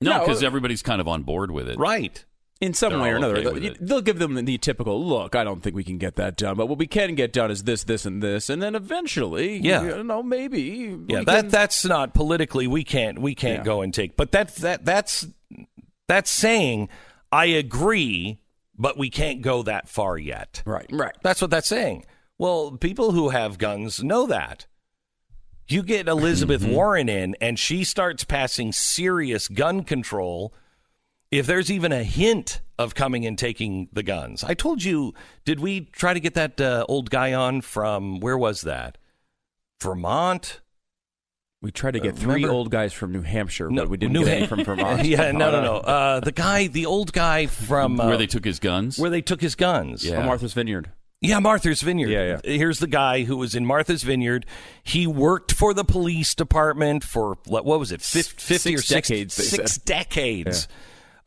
No, 0.00 0.18
No, 0.18 0.20
because 0.20 0.42
uh, 0.42 0.46
everybody's 0.46 0.82
kind 0.82 1.00
of 1.00 1.08
on 1.08 1.22
board 1.22 1.50
with 1.50 1.68
it. 1.70 1.78
Right. 1.78 2.22
in 2.60 2.74
some 2.74 2.92
They're 2.92 3.00
way 3.02 3.10
or 3.10 3.16
another. 3.16 3.36
okay 3.38 3.58
they'll, 3.60 3.74
they'll 3.80 4.00
give 4.02 4.18
them 4.18 4.34
the 4.44 4.58
typical 4.58 5.02
look. 5.02 5.34
I 5.34 5.42
don't 5.44 5.62
think 5.62 5.74
we 5.74 5.84
can 5.84 5.96
get 5.98 6.16
that 6.16 6.36
done, 6.36 6.56
but 6.56 6.66
what 6.66 6.78
we 6.78 6.86
can 6.86 7.14
get 7.14 7.32
done 7.32 7.50
is 7.50 7.64
this, 7.64 7.84
this, 7.84 8.04
and 8.04 8.22
this, 8.22 8.50
and 8.50 8.62
then 8.62 8.74
eventually, 8.74 9.56
Yeah. 9.58 9.82
you 9.96 10.04
know, 10.04 10.22
maybe, 10.22 10.96
Yeah, 11.08 11.20
we 11.20 11.24
that 11.24 11.40
can- 11.42 11.48
that's 11.48 11.84
not 11.84 12.12
politically 12.14 12.66
we 12.66 12.84
can't 12.84 13.18
we 13.20 13.34
can't 13.34 13.60
Yeah. 13.60 13.64
go 13.64 13.80
and 13.82 13.92
take. 13.94 14.16
But 14.18 14.32
that 14.32 14.54
that 14.56 14.84
that's 14.84 15.26
that's 16.08 16.30
saying 16.30 16.88
I 17.32 17.46
agree, 17.46 18.38
but 18.78 18.98
we 18.98 19.10
can't 19.10 19.42
go 19.42 19.62
that 19.62 19.88
far 19.88 20.18
yet. 20.18 20.62
right, 20.66 20.86
right. 20.92 21.16
That's 21.22 21.40
what 21.40 21.50
that's 21.50 21.68
saying. 21.68 22.04
Well, 22.38 22.72
people 22.72 23.12
who 23.12 23.30
have 23.30 23.58
guns 23.58 24.02
know 24.02 24.26
that. 24.26 24.66
You 25.68 25.82
get 25.82 26.06
Elizabeth 26.06 26.62
Mm-hmm. 26.62 26.72
Warren 26.72 27.08
in 27.08 27.34
and 27.40 27.58
she 27.58 27.82
starts 27.82 28.22
passing 28.24 28.72
serious 28.72 29.48
gun 29.48 29.82
control 29.82 30.54
if 31.32 31.46
there's 31.46 31.72
even 31.72 31.90
a 31.90 32.04
hint 32.04 32.60
of 32.78 32.94
coming 32.94 33.26
and 33.26 33.36
taking 33.36 33.88
the 33.92 34.02
guns. 34.04 34.44
I 34.44 34.54
told 34.54 34.84
you, 34.84 35.12
did 35.44 35.58
we 35.58 35.80
try 35.86 36.14
to 36.14 36.20
get 36.20 36.34
that 36.34 36.60
uh, 36.60 36.84
old 36.88 37.10
guy 37.10 37.32
on 37.32 37.62
from 37.62 38.20
where 38.20 38.38
was 38.38 38.60
that? 38.60 38.98
Vermont? 39.82 40.60
We 41.62 41.70
tried 41.70 41.92
to 41.92 42.00
get 42.00 42.14
Uh, 42.14 42.16
three 42.18 42.34
remember- 42.34 42.50
old 42.54 42.70
guys 42.70 42.92
from 42.92 43.12
New 43.12 43.22
Hampshire, 43.22 43.70
No, 43.70 43.82
but 43.82 43.90
we 43.90 43.96
didn't 43.96 44.12
New 44.12 44.24
get 44.24 44.28
any 44.32 44.40
Ham- 44.40 44.48
from 44.48 44.64
Vermont. 44.64 45.04
yeah, 45.04 45.32
no, 45.32 45.50
no, 45.50 45.62
no. 45.62 45.76
Uh, 45.78 46.20
the 46.20 46.32
guy, 46.32 46.66
the 46.66 46.86
old 46.86 47.12
guy 47.12 47.46
from 47.46 47.98
uh, 47.98 48.06
Where 48.08 48.16
they 48.18 48.26
took 48.26 48.44
his 48.44 48.58
guns. 48.58 48.98
where 48.98 49.10
they 49.10 49.22
took 49.22 49.40
his 49.40 49.54
guns. 49.54 50.04
Yeah. 50.04 50.16
Oh, 50.18 50.22
Martha's 50.26 50.52
Vineyard. 50.52 50.90
Yeah, 51.22 51.38
Martha's 51.38 51.80
Vineyard. 51.80 52.10
Yeah, 52.10 52.38
Here's 52.44 52.78
the 52.78 52.86
guy 52.86 53.24
who 53.24 53.38
was 53.38 53.54
in 53.54 53.64
Martha's 53.64 54.02
Vineyard. 54.02 54.44
He 54.84 55.06
worked 55.06 55.50
for 55.50 55.72
the 55.72 55.82
police 55.82 56.34
department 56.34 57.02
for 57.02 57.38
what 57.46 57.64
what 57.64 57.78
was 57.80 57.90
it, 57.90 58.02
fif- 58.02 58.26
fifty 58.38 58.74
or 58.74 58.78
Six 58.78 59.08
60 59.08 59.14
decades, 59.14 59.36
they 59.36 59.44
Six 59.44 59.72
said. 59.72 59.84
decades. 59.86 60.68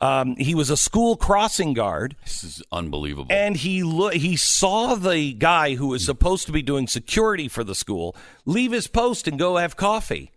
Um, 0.02 0.34
he 0.36 0.54
was 0.54 0.70
a 0.70 0.76
school 0.78 1.14
crossing 1.16 1.74
guard, 1.74 2.16
This 2.24 2.42
is 2.42 2.62
unbelievable. 2.72 3.26
and 3.30 3.54
he 3.56 3.82
lo- 3.82 4.08
he 4.08 4.34
saw 4.36 4.94
the 4.94 5.34
guy 5.34 5.74
who 5.74 5.88
was 5.88 6.06
supposed 6.06 6.46
to 6.46 6.52
be 6.52 6.62
doing 6.62 6.86
security 6.86 7.48
for 7.48 7.64
the 7.64 7.74
school 7.74 8.16
leave 8.46 8.72
his 8.72 8.86
post 8.86 9.28
and 9.28 9.38
go 9.38 9.58
have 9.58 9.76
coffee. 9.76 10.30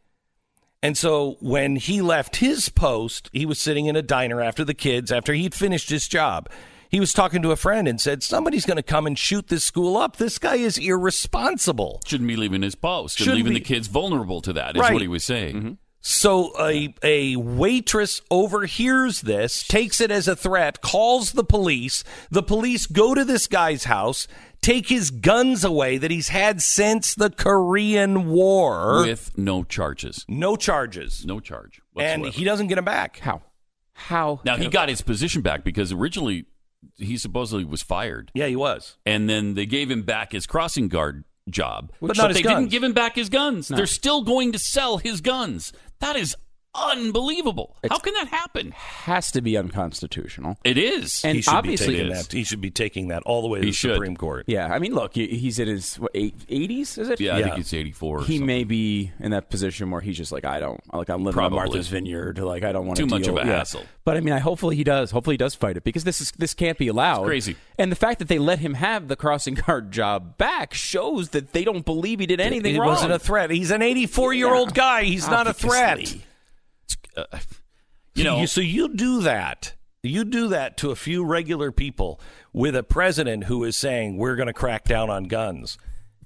And 0.82 0.97
so 0.97 1.38
when 1.39 1.78
he 1.78 2.02
left 2.02 2.38
his 2.38 2.67
post, 2.67 3.30
he 3.32 3.45
was 3.45 3.58
sitting 3.58 3.86
in 3.86 3.95
a 3.95 4.02
diner 4.02 4.41
after 4.41 4.65
the 4.65 4.73
kids, 4.73 5.13
after 5.13 5.34
he'd 5.34 5.54
finished 5.54 5.89
his 5.89 6.10
job. 6.10 6.49
He 6.89 6.99
was 6.99 7.13
talking 7.13 7.41
to 7.41 7.52
a 7.52 7.56
friend 7.56 7.88
and 7.88 8.02
said, 8.02 8.21
Somebody's 8.21 8.65
going 8.65 8.76
to 8.78 8.84
come 8.84 9.08
and 9.08 9.17
shoot 9.17 9.47
this 9.47 9.63
school 9.63 9.95
up. 9.95 10.17
This 10.17 10.38
guy 10.38 10.56
is 10.58 10.78
irresponsible. 10.78 12.02
Shouldn't 12.06 12.28
be 12.28 12.36
leaving 12.36 12.62
his 12.63 12.76
post 12.76 13.17
Shouldn't 13.17 13.38
leaving 13.38 13.54
be- 13.54 13.60
the 13.60 13.65
kids 13.65 13.88
vulnerable 13.88 14.41
to 14.41 14.54
that. 14.54 14.76
Is 14.76 14.82
Right. 14.82 14.91
what 14.93 15.02
he 15.02 15.08
was 15.08 15.23
saying. 15.23 15.78
So 16.06 16.52
a, 16.60 16.94
a 17.02 17.38
waitress 17.38 18.22
overhears 18.30 19.22
this, 19.22 19.66
takes 19.66 20.02
it 20.02 20.12
as 20.12 20.28
a 20.28 20.36
threat, 20.36 20.82
calls 20.82 21.32
the 21.32 21.46
police. 21.46 22.04
The 22.30 22.44
police 22.44 22.88
go 22.88 23.16
to 23.16 23.24
this 23.24 23.48
guy's 23.48 23.86
house, 23.86 24.28
take 24.62 24.89
his 24.89 25.12
guns 25.12 25.63
away 25.63 25.98
that 25.98 26.12
he's 26.12 26.28
had 26.28 26.62
since 26.62 27.16
the 27.16 27.30
Korean 27.30 28.28
War. 28.28 29.04
With 29.06 29.38
no 29.38 29.63
charges, 29.63 30.26
no 30.28 30.58
charges. 30.58 31.26
no 31.26 31.39
charge 31.39 31.80
and 31.98 32.26
he 32.26 32.44
doesn't 32.44 32.68
get 32.68 32.76
them 32.76 32.86
back. 32.86 33.20
How? 33.20 33.42
How? 33.94 34.42
now 34.44 34.58
he 34.58 34.68
got 34.68 34.89
his 34.89 35.02
position 35.02 35.42
back 35.42 35.63
because 35.63 35.94
originally 35.94 36.48
he 36.98 37.16
supposedly 37.18 37.63
was 37.63 37.82
fired, 37.82 38.30
Yeah, 38.34 38.48
he 38.48 38.58
was. 38.58 38.98
and 39.06 39.30
then 39.30 39.54
they 39.54 39.66
gave 39.66 39.89
him 39.89 40.02
back 40.02 40.34
his 40.34 40.46
crossing 40.46 40.89
guard 40.89 41.24
job, 41.50 41.92
But 42.02 42.18
not 42.18 42.30
his 42.30 42.38
they 42.38 42.44
guns. 42.44 42.56
didn't 42.58 42.72
give 42.72 42.84
him 42.84 42.94
back 42.94 43.16
his 43.16 43.30
guns. 43.30 43.68
They're 43.70 43.86
still 43.86 44.24
going 44.24 44.52
to 44.54 44.60
sell 44.60 44.98
his 44.98 45.22
guns. 45.22 45.72
That 46.04 46.18
is 46.18 46.36
unbelievable. 46.75 47.75
How 47.89 47.97
can 47.99 48.13
that 48.13 48.27
happen? 48.27 48.71
has 48.71 49.31
to 49.31 49.41
be 49.41 49.57
unconstitutional. 49.57 50.57
It 50.63 50.77
is. 50.77 51.23
And 51.25 51.36
he 51.36 51.41
should 51.41 51.53
obviously 51.53 51.95
be 51.95 51.99
taking 51.99 52.13
that. 52.13 52.31
He 52.31 52.43
should 52.43 52.62
be 52.62 52.71
taking 52.71 53.07
that 53.09 53.23
all 53.23 53.41
the 53.41 53.47
way 53.47 53.59
to 53.59 53.65
He 53.65 53.71
the 53.71 53.75
should. 53.75 53.93
Supreme 53.95 54.15
Court. 54.15 54.45
Yeah, 54.47 54.67
I 54.73 54.79
mean, 54.79 54.93
look, 54.93 55.15
he's 55.15 55.59
in 55.59 55.67
his 55.67 55.95
what, 55.99 56.12
eight, 56.15 56.38
80s, 56.47 56.97
is 56.97 57.09
it? 57.09 57.19
yeah, 57.19 57.36
I 57.36 57.39
Yeah. 57.39 57.45
think 57.45 57.57
it's 57.59 57.73
eighty-four. 57.73 58.19
or 58.19 58.23
He 58.23 58.33
something. 58.38 58.45
may 58.45 58.63
be 58.63 59.12
in 59.19 59.31
that 59.31 59.49
position 59.49 59.91
where 59.91 60.01
he's 60.01 60.17
just 60.17 60.31
like, 60.31 60.45
I 60.45 60.59
don't, 60.59 60.79
like, 60.93 61.09
I'm 61.09 61.23
living 61.23 61.33
Probably. 61.38 61.59
on 61.59 61.65
Martha's 61.67 61.88
Vineyard. 61.89 62.39
Like, 62.39 62.63
I 62.63 62.71
don't 62.71 62.86
want 62.88 62.97
Too 62.97 63.05
to 63.07 63.09
much 63.15 63.23
deal. 63.23 63.38
of 63.38 63.43
a 63.43 63.47
yeah. 63.47 63.57
hassle. 63.57 63.83
But 64.05 64.17
I 64.17 64.21
mean, 64.21 64.33
I 64.33 64.39
hopefully 64.39 64.75
he 64.75 64.83
does. 64.83 65.12
Hopefully 65.12 65.33
he 65.36 65.38
does 65.38 65.55
fight 65.55 65.77
it 65.77 65.83
because 65.83 66.03
this 66.03 66.19
is 66.21 66.31
this 66.38 66.53
can't 66.53 66.77
be 66.77 66.88
allowed. 66.88 67.25
crazy. 67.25 67.55
And 67.77 67.91
the 67.91 67.95
fact 67.95 68.19
that 68.19 68.27
they 68.27 68.39
let 68.39 68.59
him 68.59 68.75
have 68.75 69.07
the 69.07 69.15
crossing 69.15 69.53
guard 69.55 69.91
job 69.91 70.38
back 70.38 70.73
shows 70.73 71.29
that 71.29 71.53
they 71.53 71.63
don't 71.63 71.86
believe 71.86 72.19
he 72.19 72.25
did 72.25 72.39
anything 72.41 72.63
wrong. 72.65 72.73
He 72.73 72.79
wrong. 72.79 72.89
wasn't 72.89 73.12
a 73.13 73.19
threat. 73.19 73.49
He's 73.51 73.71
an 73.71 73.81
84 73.81 74.33
year 74.33 74.53
old 74.53 74.73
guy. 74.73 75.03
He's 75.03 75.27
not 75.27 75.47
a 75.47 75.53
threat. 75.53 76.15
Obviously. 77.17 77.47
Uh, 77.47 77.58
you 78.15 78.23
know, 78.23 78.45
so 78.45 78.62
you 78.62 78.93
do 78.93 79.21
that. 79.21 79.73
You 80.04 80.23
do 80.26 80.49
that 80.49 80.78
to 80.78 80.91
a 80.91 80.95
few 80.95 81.23
regular 81.26 81.71
people 81.71 82.19
with 82.52 82.76
a 82.76 82.84
president 82.84 83.45
who 83.45 83.63
is 83.63 83.76
saying 83.78 84.17
we're 84.17 84.36
going 84.36 84.47
to 84.47 84.54
crack 84.54 84.84
down 84.84 85.10
on 85.10 85.23
guns. 85.26 85.78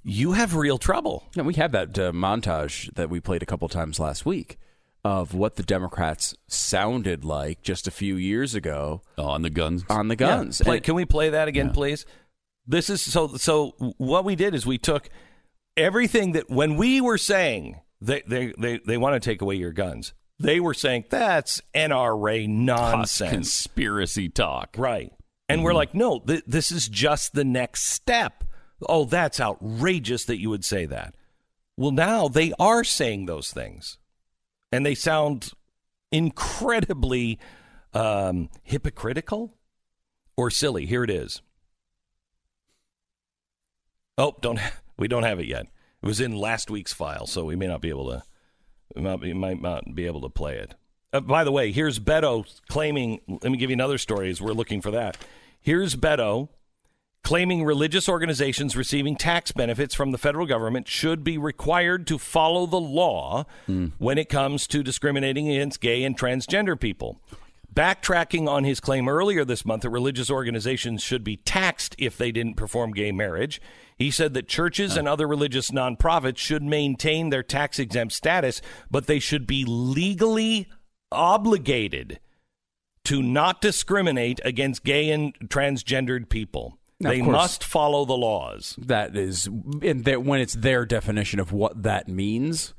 you 0.04 0.32
have 0.34 0.56
real 0.56 0.78
trouble. 0.78 1.26
And 1.38 1.46
we 1.46 1.54
had 1.54 1.72
that 1.74 1.98
uh, 2.00 2.12
montage 2.12 2.94
that 2.96 3.10
we 3.10 3.20
played 3.20 3.44
a 3.44 3.46
couple 3.46 3.68
times 3.70 4.00
last 4.00 4.26
week 4.26 4.58
of 5.06 5.34
what 5.34 5.56
the 5.56 5.64
Democrats 5.64 6.34
sounded 6.48 7.24
like 7.24 7.62
just 7.62 7.88
a 7.88 7.92
few 7.92 8.16
years 8.16 8.56
ago 8.56 9.02
Oh, 9.18 9.26
on 9.26 9.42
the 9.44 9.50
guns. 9.50 9.86
on 9.90 10.08
the 10.08 10.16
guns. 10.16 10.60
Yeah. 10.60 10.66
Play, 10.66 10.76
And- 10.78 10.84
can 10.86 10.96
we 10.96 11.06
play 11.06 11.30
that 11.30 11.48
again, 11.48 11.72
please? 11.72 12.06
This 12.66 12.90
is 12.90 13.02
so. 13.02 13.36
So 13.38 13.72
what 13.98 14.26
we 14.26 14.36
did 14.36 14.54
is 14.56 14.66
we 14.66 14.78
took 14.78 15.08
everything 15.78 16.34
that 16.34 16.50
when 16.50 16.76
we 16.76 17.00
were 17.00 17.18
saying 17.18 17.80
they 18.02 18.24
they 18.28 18.54
they, 18.58 18.80
they 18.86 18.98
want 18.98 19.14
to 19.14 19.20
take 19.20 19.42
away 19.42 19.56
your 19.56 19.72
guns, 19.72 20.14
they 20.40 20.60
were 20.60 20.74
saying 20.74 21.06
that's 21.10 21.62
NRA 21.74 22.48
nonsense, 22.48 23.32
conspiracy 23.32 24.30
talk. 24.30 24.76
right? 24.78 25.12
And 25.50 25.64
we're 25.64 25.74
like, 25.74 25.94
no, 25.96 26.20
th- 26.20 26.44
this 26.46 26.72
is 26.72 26.88
just 26.90 27.34
the 27.34 27.46
next 27.46 27.84
step. 27.84 28.44
Oh, 28.88 29.06
that's 29.06 29.40
outrageous 29.40 30.26
that 30.26 30.40
you 30.40 30.50
would 30.50 30.66
say 30.66 30.86
that. 30.86 31.16
Well, 31.78 31.92
now 31.92 32.28
they 32.28 32.54
are 32.60 32.84
saying 32.84 33.26
those 33.26 33.52
things, 33.52 33.98
and 34.72 34.86
they 34.86 34.94
sound 34.96 35.52
incredibly 36.12 37.40
um, 37.94 38.50
hypocritical 38.64 39.56
or 40.36 40.52
silly. 40.52 40.86
Here 40.86 41.04
it 41.04 41.10
is. 41.10 41.42
Oh, 44.18 44.36
don't 44.42 44.60
we 45.00 45.08
don't 45.08 45.24
have 45.24 45.40
it 45.40 45.48
yet. 45.48 45.68
It 46.02 46.06
was 46.06 46.20
in 46.20 46.36
last 46.36 46.70
week's 46.70 46.94
file, 46.94 47.26
so 47.26 47.46
we 47.46 47.56
may 47.56 47.68
not 47.68 47.82
be 47.82 47.90
able 47.90 48.10
to. 48.10 48.24
We 48.98 49.34
might, 49.34 49.62
not 49.62 49.96
be 49.96 50.06
able 50.06 50.22
to 50.22 50.30
play 50.30 50.58
it. 50.58 50.76
Uh, 51.14 51.22
by 51.22 51.44
the 51.44 51.52
way, 51.52 51.72
here's 51.72 52.00
Beto 52.00 52.46
claiming. 52.68 53.22
Let 53.28 53.52
me 53.52 53.58
give 53.58 53.70
you 53.70 53.76
another 53.76 53.98
story 53.98 54.30
as 54.30 54.42
we're 54.42 54.54
looking 54.54 54.82
for 54.82 54.92
that. 54.92 55.18
Here's 55.60 55.96
Beto 55.96 56.50
claiming 57.24 57.66
religious 57.66 58.08
organizations 58.08 58.78
receiving 58.78 59.16
tax 59.18 59.52
benefits 59.52 59.94
from 59.94 60.12
the 60.12 60.18
federal 60.18 60.46
government 60.46 60.88
should 60.88 61.26
be 61.26 61.38
required 61.38 62.08
to 62.08 62.18
follow 62.18 62.66
the 62.66 62.80
law 62.80 63.46
when 63.98 64.18
it 64.18 64.30
comes 64.30 64.66
to 64.66 64.82
discriminating 64.82 65.50
against 65.50 65.82
gay 65.82 66.04
and 66.06 66.18
transgender 66.18 66.80
people. 66.80 67.20
Backtracking 67.74 68.48
on 68.48 68.64
his 68.64 68.80
claim 68.80 69.10
earlier 69.10 69.44
this 69.44 69.66
month 69.66 69.82
that 69.82 69.90
religious 69.90 70.32
organizations 70.32 71.04
should 71.04 71.24
be 71.24 71.36
taxed 71.36 71.96
if 72.00 72.18
they 72.18 72.32
didn't 72.32 72.56
perform 72.56 72.94
gay 72.94 73.12
marriage, 73.12 73.62
he 73.98 74.12
said 74.12 74.34
that 74.36 74.48
churches 74.48 74.96
and 74.96 75.08
other 75.08 75.28
religious 75.28 75.72
nonprofits 75.72 76.38
should 76.38 76.64
maintain 76.64 77.30
their 77.30 77.44
tax 77.44 77.80
exempt 77.80 78.14
status, 78.14 78.62
but 78.92 79.08
they 79.08 79.20
should 79.20 79.48
be 79.48 79.66
legally 79.66 80.70
obligated 81.12 82.20
to 83.06 83.24
not 83.24 83.62
discriminate 83.62 84.40
against 84.44 84.84
gay 84.84 85.10
and 85.10 85.34
transgendered 85.50 86.30
people. 86.30 86.78
Now, 87.00 87.10
they 87.12 87.22
must 87.22 87.64
follow 87.64 88.06
the 88.06 88.18
laws. 88.18 88.76
that 88.80 89.16
is 89.16 89.46
and 89.46 90.04
that 90.06 90.24
when 90.24 90.42
it's 90.42 90.54
their 90.54 90.86
definition 90.86 91.40
of 91.40 91.52
what 91.52 91.84
that 91.84 92.08
means 92.08 92.74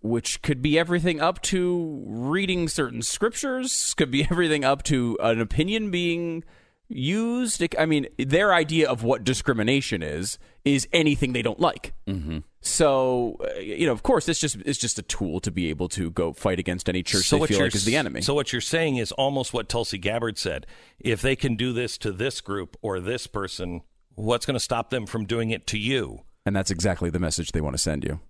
which 0.00 0.40
could 0.40 0.62
be 0.62 0.78
everything 0.78 1.20
up 1.20 1.42
to 1.42 2.02
reading 2.06 2.68
certain 2.68 3.02
scriptures 3.02 3.94
could 3.94 4.10
be 4.10 4.24
everything 4.30 4.64
up 4.64 4.82
to 4.84 5.18
an 5.20 5.40
opinion 5.40 5.90
being 5.90 6.44
used 6.88 7.64
i 7.78 7.86
mean 7.86 8.06
their 8.18 8.52
idea 8.52 8.88
of 8.88 9.02
what 9.02 9.24
discrimination 9.24 10.02
is 10.02 10.38
is 10.64 10.86
anything 10.92 11.32
they 11.32 11.42
don't 11.42 11.58
like 11.58 11.94
mm-hmm. 12.06 12.38
so 12.60 13.36
uh, 13.42 13.58
you 13.58 13.86
know 13.86 13.92
of 13.92 14.02
course 14.02 14.28
it's 14.28 14.38
just 14.38 14.56
it's 14.66 14.78
just 14.78 14.98
a 14.98 15.02
tool 15.02 15.40
to 15.40 15.50
be 15.50 15.70
able 15.70 15.88
to 15.88 16.10
go 16.10 16.32
fight 16.32 16.58
against 16.58 16.88
any 16.88 17.02
church 17.02 17.30
they 17.30 17.38
what 17.38 17.48
feel 17.48 17.60
like 17.60 17.74
is 17.74 17.84
the 17.84 17.96
enemy 17.96 18.20
So 18.20 18.34
what 18.34 18.52
you're 18.52 18.60
saying 18.60 18.96
is 18.96 19.12
almost 19.12 19.52
what 19.52 19.68
Tulsi 19.68 19.98
Gabbard 19.98 20.38
said. 20.38 20.66
If 21.00 21.22
they 21.22 21.36
can 21.36 21.56
do 21.56 21.72
this 21.72 21.96
to 21.98 22.12
this 22.12 22.40
group 22.40 22.76
or 22.82 23.00
this 23.00 23.26
person, 23.26 23.80
what's 24.14 24.46
going 24.46 24.54
to 24.54 24.60
stop 24.60 24.90
them 24.90 25.06
from 25.06 25.24
doing 25.24 25.50
it 25.50 25.66
to 25.68 25.78
you? 25.78 26.20
and 26.46 26.54
that's 26.54 26.70
exactly 26.70 27.08
the 27.08 27.18
message 27.18 27.52
they 27.52 27.60
want 27.62 27.74
to 27.74 27.78
send 27.82 28.04
you 28.04 28.20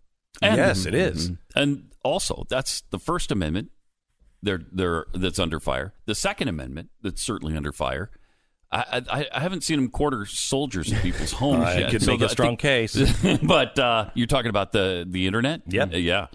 And- 0.40 0.57
yes, 0.57 0.87
it 0.87 0.95
is. 0.95 1.33
And 1.57 1.90
also, 2.05 2.45
that's 2.49 2.83
the 2.90 2.99
First 2.99 3.33
Amendment. 3.33 3.71
They're, 4.43 4.61
they're, 4.71 5.07
that's 5.14 5.38
under 5.38 5.59
fire. 5.59 5.95
The 6.07 6.14
Second 6.14 6.49
Amendment, 6.49 6.90
that's 7.03 7.23
certainly 7.23 7.57
under 7.57 7.73
fire. 7.73 8.11
I, 8.72 9.03
I, 9.11 9.27
I 9.33 9.40
haven't 9.40 9.62
seen 9.62 9.77
them 9.77 9.88
quarter 9.90 10.27
soldiers 10.27 10.90
in 10.90 10.98
people's 10.98 11.33
homes 11.42 11.64
I 11.64 11.79
yet. 11.81 11.90
could 11.90 12.03
so 12.03 12.12
make 12.12 12.20
a 12.22 12.24
I 12.24 12.29
strong 12.29 12.57
think- 12.57 12.61
case. 12.61 13.38
but 13.42 13.79
uh, 13.79 14.11
you're 14.14 14.27
talking 14.27 14.50
about 14.50 14.72
the 14.72 15.07
the 15.09 15.27
internet. 15.27 15.62
Yep. 15.68 15.94
Uh, 15.94 15.96
yeah. 15.96 16.27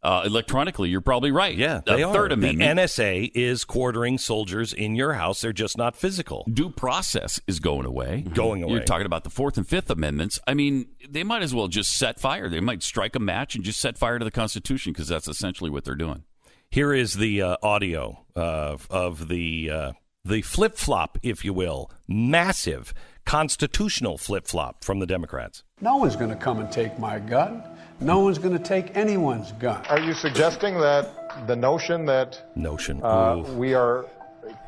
Uh, 0.00 0.22
electronically, 0.24 0.88
you're 0.90 1.00
probably 1.00 1.32
right. 1.32 1.56
Yeah, 1.56 1.80
the 1.84 1.96
they 1.96 2.02
are. 2.04 2.14
Third 2.14 2.30
the 2.30 2.34
Amendment. 2.34 2.78
NSA 2.78 3.32
is 3.34 3.64
quartering 3.64 4.16
soldiers 4.16 4.72
in 4.72 4.94
your 4.94 5.14
house. 5.14 5.40
They're 5.40 5.52
just 5.52 5.76
not 5.76 5.96
physical. 5.96 6.46
due 6.52 6.70
process 6.70 7.40
is 7.48 7.58
going 7.58 7.84
away. 7.84 8.20
Going 8.32 8.62
away. 8.62 8.74
You're 8.74 8.84
talking 8.84 9.06
about 9.06 9.24
the 9.24 9.30
Fourth 9.30 9.56
and 9.56 9.66
Fifth 9.66 9.90
Amendments. 9.90 10.38
I 10.46 10.54
mean, 10.54 10.86
they 11.08 11.24
might 11.24 11.42
as 11.42 11.52
well 11.52 11.66
just 11.66 11.96
set 11.98 12.20
fire. 12.20 12.48
They 12.48 12.60
might 12.60 12.84
strike 12.84 13.16
a 13.16 13.18
match 13.18 13.56
and 13.56 13.64
just 13.64 13.80
set 13.80 13.98
fire 13.98 14.20
to 14.20 14.24
the 14.24 14.30
Constitution 14.30 14.92
because 14.92 15.08
that's 15.08 15.26
essentially 15.26 15.68
what 15.68 15.84
they're 15.84 15.96
doing. 15.96 16.22
Here 16.70 16.94
is 16.94 17.14
the 17.14 17.42
uh, 17.42 17.56
audio 17.60 18.24
of 18.36 18.86
of 18.90 19.26
the 19.26 19.68
uh, 19.68 19.92
the 20.28 20.42
flip 20.42 20.76
flop, 20.76 21.18
if 21.22 21.44
you 21.44 21.52
will, 21.54 21.90
massive 22.06 22.92
constitutional 23.24 24.18
flip 24.18 24.46
flop 24.46 24.84
from 24.84 24.98
the 24.98 25.06
Democrats. 25.06 25.64
No 25.80 25.96
one's 25.96 26.16
going 26.16 26.30
to 26.30 26.36
come 26.36 26.60
and 26.60 26.70
take 26.70 26.98
my 26.98 27.18
gun. 27.18 27.62
No 28.00 28.20
one's 28.20 28.38
going 28.38 28.56
to 28.56 28.62
take 28.62 28.96
anyone's 28.96 29.52
gun. 29.52 29.84
Are 29.86 29.98
you 29.98 30.12
suggesting 30.14 30.78
that 30.80 31.46
the 31.46 31.56
notion 31.56 32.04
that 32.06 32.40
Notion. 32.54 33.02
uh, 33.02 33.36
we 33.56 33.74
are 33.74 34.06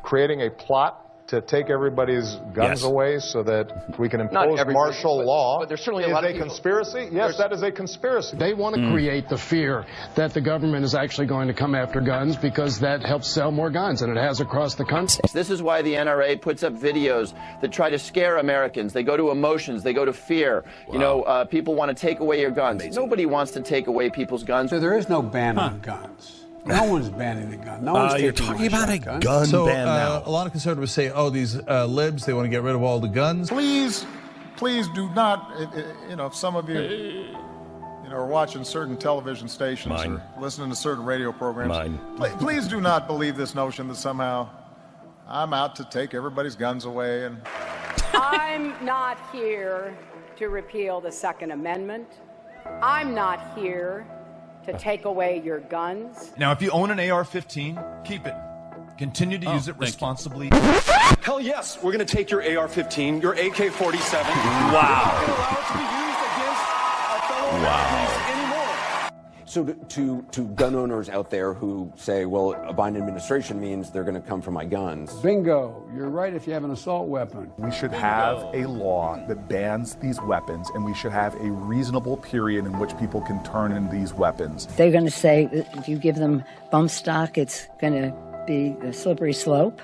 creating 0.03 0.41
a 0.41 0.49
plot 0.49 1.10
to 1.31 1.41
take 1.41 1.69
everybody's 1.69 2.35
guns 2.53 2.81
Yes. 2.81 2.83
away 2.83 3.19
so 3.19 3.41
that 3.43 3.97
we 3.99 4.07
can 4.07 4.21
impose 4.21 4.59
martial 4.67 5.17
but- 5.17 5.25
law 5.25 5.59
but 5.59 5.67
there's 5.69 5.81
certainly 5.81 6.03
a 6.03 6.07
is 6.07 6.13
lot 6.13 6.23
of 6.23 6.29
a 6.29 6.33
people- 6.33 6.47
conspiracy? 6.47 6.99
Yes, 7.03 7.11
There's- 7.11 7.37
that 7.37 7.51
is 7.51 7.63
a 7.63 7.71
conspiracy. 7.71 8.37
They 8.37 8.53
want 8.53 8.75
to 8.75 8.91
create 8.91 9.27
the 9.29 9.37
fear 9.37 9.85
that 10.15 10.33
the 10.33 10.41
government 10.41 10.85
is 10.85 10.93
actually 10.93 11.27
going 11.27 11.47
to 11.47 11.53
come 11.53 11.73
after 11.75 11.99
guns 12.01 12.37
because 12.37 12.79
that 12.81 13.01
helps 13.03 13.27
sell 13.27 13.51
more 13.51 13.69
guns, 13.69 14.01
and 14.01 14.15
it 14.15 14.19
has 14.21 14.39
across 14.41 14.75
the 14.75 14.85
country. 14.85 15.21
This 15.33 15.49
is 15.49 15.61
why 15.63 15.81
the 15.81 15.95
NRA 15.95 16.35
puts 16.35 16.63
up 16.63 16.73
videos 16.73 17.33
that 17.61 17.71
try 17.71 17.89
to 17.89 17.97
scare 17.99 18.37
Americans. 18.37 18.93
They 18.93 19.03
go 19.03 19.17
to 19.17 19.31
emotions, 19.31 19.83
they 19.83 19.93
go 19.93 20.05
to 20.05 20.13
fear. 20.13 20.63
You 20.91 20.99
know, 20.99 21.23
uh, 21.23 21.45
people 21.45 21.75
want 21.75 21.89
to 21.89 21.95
take 21.95 22.19
away 22.19 22.41
your 22.41 22.51
guns. 22.51 22.95
Nobody 22.95 23.25
wants 23.25 23.51
to 23.53 23.61
take 23.61 23.87
away 23.87 24.09
people's 24.09 24.43
guns. 24.43 24.69
So 24.69 24.79
there 24.79 24.97
is 24.97 25.07
no 25.09 25.21
ban 25.21 25.57
on 25.57 25.79
guns. 25.79 26.40
No 26.65 26.83
one's 26.85 27.09
banning 27.09 27.49
the 27.49 27.57
gun. 27.57 27.83
No 27.83 27.93
one's 27.93 28.13
Uh, 28.13 28.17
you're 28.17 28.31
talking 28.31 28.67
about 28.67 28.89
a 28.89 28.93
shotgun. 28.93 29.19
gun 29.19 29.45
So 29.47 29.65
ban 29.65 29.87
uh, 29.87 29.95
now. 29.97 30.23
a 30.25 30.29
lot 30.31 30.45
of 30.45 30.51
conservatives 30.53 30.91
say, 30.91 31.09
"Oh, 31.09 31.29
these 31.29 31.57
uh, 31.67 31.85
libs, 31.85 32.25
they 32.25 32.33
want 32.33 32.45
to 32.45 32.49
get 32.49 32.61
rid 32.61 32.75
of 32.75 32.83
all 32.83 32.99
the 32.99 33.07
guns." 33.07 33.49
please, 33.49 34.05
please 34.57 34.87
do 34.89 35.09
not. 35.15 35.51
uh, 35.55 35.63
uh, 35.63 35.83
You 36.09 36.15
know, 36.15 36.27
if 36.27 36.35
some 36.35 36.55
of 36.55 36.69
you, 36.69 36.79
you 36.81 38.09
know, 38.09 38.15
are 38.15 38.27
watching 38.27 38.63
certain 38.63 38.95
television 38.95 39.47
stations 39.47 39.89
Mine. 39.93 40.21
or 40.35 40.41
listening 40.41 40.69
to 40.69 40.75
certain 40.75 41.03
radio 41.03 41.31
programs, 41.31 41.69
Mine. 41.69 41.99
pl- 42.17 42.29
please 42.37 42.67
do 42.67 42.79
not 42.79 43.07
believe 43.07 43.35
this 43.37 43.55
notion 43.55 43.87
that 43.87 43.95
somehow 43.95 44.47
I'm 45.27 45.53
out 45.53 45.75
to 45.77 45.83
take 45.85 46.13
everybody's 46.13 46.55
guns 46.55 46.85
away 46.85 47.25
and. 47.25 47.37
I'm 48.13 48.73
not 48.85 49.17
here 49.31 49.97
to 50.35 50.49
repeal 50.49 51.01
the 51.01 51.11
Second 51.11 51.51
Amendment. 51.51 52.07
I'm 52.81 53.15
not 53.15 53.57
here 53.57 54.05
to 54.65 54.73
take 54.77 55.05
away 55.05 55.41
your 55.43 55.59
guns. 55.59 56.31
Now, 56.37 56.51
if 56.51 56.61
you 56.61 56.69
own 56.71 56.91
an 56.91 56.99
AR 57.09 57.23
15, 57.23 57.79
keep 58.03 58.25
it. 58.25 58.35
Continue 58.97 59.37
to 59.39 59.47
Oh, 59.47 59.53
use 59.53 59.67
it 59.67 59.71
thank 59.71 59.79
you. 59.81 59.85
responsibly. 59.87 60.49
Hell 61.23 61.39
yes, 61.41 61.77
we're 61.81 61.91
going 61.91 62.05
to 62.05 62.15
take 62.15 62.29
your 62.29 62.43
AR 62.57 62.67
15, 62.67 63.21
your 63.21 63.33
AK 63.33 63.71
47. 63.71 64.27
Wow. 64.73 65.97
So, 69.51 69.65
to, 69.65 69.73
to, 69.73 70.25
to 70.31 70.47
gun 70.47 70.75
owners 70.75 71.09
out 71.09 71.29
there 71.29 71.53
who 71.53 71.91
say, 71.97 72.25
well, 72.25 72.53
a 72.53 72.73
Biden 72.73 72.95
administration 72.95 73.59
means 73.59 73.91
they're 73.91 74.05
going 74.05 74.15
to 74.15 74.25
come 74.25 74.41
for 74.41 74.51
my 74.51 74.63
guns. 74.63 75.11
Bingo. 75.15 75.85
You're 75.93 76.07
right 76.07 76.33
if 76.33 76.47
you 76.47 76.53
have 76.53 76.63
an 76.63 76.71
assault 76.71 77.09
weapon. 77.09 77.51
We 77.57 77.69
should 77.69 77.91
have 77.91 78.37
a 78.53 78.65
law 78.65 79.21
that 79.27 79.49
bans 79.49 79.95
these 79.95 80.21
weapons, 80.21 80.69
and 80.73 80.85
we 80.85 80.93
should 80.93 81.11
have 81.11 81.35
a 81.35 81.51
reasonable 81.51 82.15
period 82.15 82.65
in 82.65 82.79
which 82.79 82.97
people 82.97 83.19
can 83.19 83.43
turn 83.43 83.73
in 83.73 83.89
these 83.89 84.13
weapons. 84.13 84.67
They're 84.77 84.89
going 84.89 85.03
to 85.03 85.11
say 85.11 85.49
if 85.51 85.89
you 85.89 85.97
give 85.97 86.15
them 86.15 86.45
bump 86.71 86.89
stock, 86.89 87.37
it's 87.37 87.67
going 87.81 87.91
to 87.91 88.15
be 88.47 88.77
a 88.87 88.93
slippery 88.93 89.33
slope. 89.33 89.81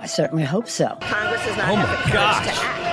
I 0.00 0.06
certainly 0.06 0.44
hope 0.44 0.68
so. 0.68 0.98
Congress 1.00 1.46
is 1.46 1.56
not 1.56 1.70
Oh 1.70 1.76
have 1.76 1.88
my 1.88 1.96
the 1.96 2.02
courage 2.02 2.12
gosh. 2.12 2.85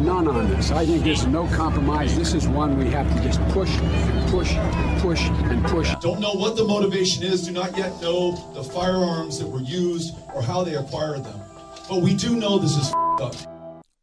None 0.00 0.28
on 0.28 0.48
this. 0.48 0.70
I 0.70 0.86
think 0.86 1.02
there's 1.02 1.26
no 1.26 1.48
compromise. 1.48 2.16
This 2.16 2.32
is 2.32 2.46
one 2.46 2.78
we 2.78 2.86
have 2.90 3.12
to 3.16 3.22
just 3.22 3.40
push 3.48 3.76
and 3.78 4.30
push 4.30 4.52
and 4.52 5.00
push 5.00 5.22
and 5.28 5.64
push. 5.66 5.94
Don't 5.96 6.20
know 6.20 6.34
what 6.34 6.56
the 6.56 6.64
motivation 6.64 7.24
is, 7.24 7.46
do 7.46 7.52
not 7.52 7.76
yet 7.76 8.00
know 8.00 8.32
the 8.54 8.62
firearms 8.62 9.40
that 9.40 9.48
were 9.48 9.60
used 9.60 10.14
or 10.34 10.40
how 10.40 10.62
they 10.62 10.76
acquired 10.76 11.24
them. 11.24 11.40
But 11.88 12.02
we 12.02 12.14
do 12.14 12.36
know 12.36 12.58
this 12.58 12.76
is 12.76 12.92
up. 12.94 13.34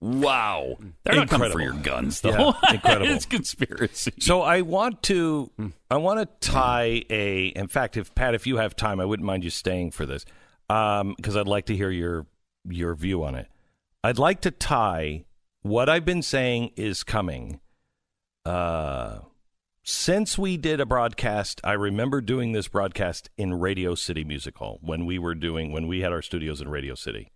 Wow. 0.02 0.76
They're 1.04 1.16
not 1.16 1.30
coming 1.30 1.50
for 1.50 1.62
Incredible. 1.62 1.62
your 1.62 1.84
guns, 1.84 2.20
though. 2.22 2.54
Yeah, 2.62 2.74
incredible. 2.74 3.08
it's 3.12 3.26
conspiracy. 3.26 4.14
So 4.20 4.42
I 4.42 4.62
want 4.62 5.02
to, 5.04 5.50
I 5.90 5.96
want 5.96 6.20
to 6.20 6.48
tie 6.48 7.04
a. 7.10 7.48
In 7.48 7.68
fact, 7.68 7.96
if 7.96 8.14
Pat, 8.14 8.36
if 8.36 8.46
you 8.46 8.58
have 8.58 8.76
time, 8.76 9.00
I 9.00 9.06
wouldn't 9.06 9.26
mind 9.26 9.46
you 9.46 9.50
staying 9.50 9.92
for 9.92 10.06
this, 10.06 10.26
um, 10.70 11.14
because 11.16 11.38
I'd 11.38 11.48
like 11.48 11.68
to 11.68 11.76
hear 11.76 11.90
your 11.90 12.26
your 12.68 12.96
view 12.96 13.24
on 13.24 13.36
it. 13.36 13.48
I'd 14.04 14.20
like 14.20 14.42
to 14.42 14.52
tie 14.52 15.26
what 15.66 15.90
I've 15.90 16.06
been 16.06 16.22
saying 16.22 16.74
is 16.76 17.04
coming. 17.04 17.60
Uh, 18.46 19.22
since 19.82 20.38
we 20.38 20.58
did 20.58 20.80
a 20.80 20.86
broadcast, 20.86 21.60
I 21.64 21.74
remember 21.74 22.22
doing 22.22 22.52
this 22.52 22.68
broadcast 22.68 23.32
in 23.36 23.56
Radio 23.56 23.96
City 23.96 24.24
Music 24.24 24.56
Hall 24.60 24.78
when 24.84 25.08
we 25.08 25.18
were 25.18 25.34
doing 25.34 25.72
when 25.72 25.88
we 25.88 26.02
had 26.02 26.12
our 26.12 26.22
studios 26.22 26.62
in 26.62 26.70
Radio 26.70 26.94
City, 26.94 27.32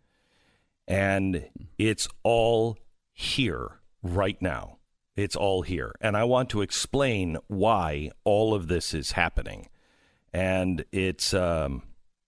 and 0.87 1.49
it's 1.79 2.07
all 2.21 2.77
here 3.13 3.79
right 4.03 4.39
now. 4.39 4.77
It's 5.15 5.35
all 5.35 5.63
here, 5.63 5.95
and 5.99 6.15
I 6.15 6.23
want 6.23 6.51
to 6.51 6.61
explain 6.61 7.37
why 7.47 8.11
all 8.25 8.53
of 8.53 8.67
this 8.67 8.93
is 8.93 9.13
happening, 9.13 9.69
and 10.31 10.85
it's. 10.91 11.33
Um, 11.33 11.81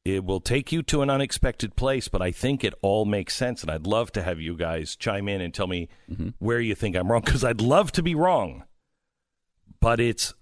it 0.04 0.26
will 0.26 0.40
take 0.40 0.72
you 0.72 0.82
to 0.84 1.02
an 1.02 1.10
unexpected 1.10 1.76
place, 1.76 2.08
but 2.08 2.22
I 2.22 2.32
think 2.32 2.64
it 2.64 2.74
all 2.82 3.06
makes 3.06 3.36
sense. 3.36 3.62
And 3.62 3.70
I'd 3.70 3.86
love 3.86 4.12
to 4.14 4.24
have 4.24 4.40
you 4.40 4.56
guys 4.56 4.96
chime 4.96 5.30
in 5.30 5.42
and 5.42 5.54
tell 5.54 5.68
me 5.68 5.90
where 6.40 6.60
you 6.60 6.74
think 6.74 6.96
I'm 6.96 7.12
wrong, 7.12 7.22
because 7.24 7.44
I'd 7.44 7.62
love 7.62 7.92
to 7.94 8.04
be 8.04 8.16
wrong. 8.16 8.64
But 9.80 10.00
it's 10.00 10.34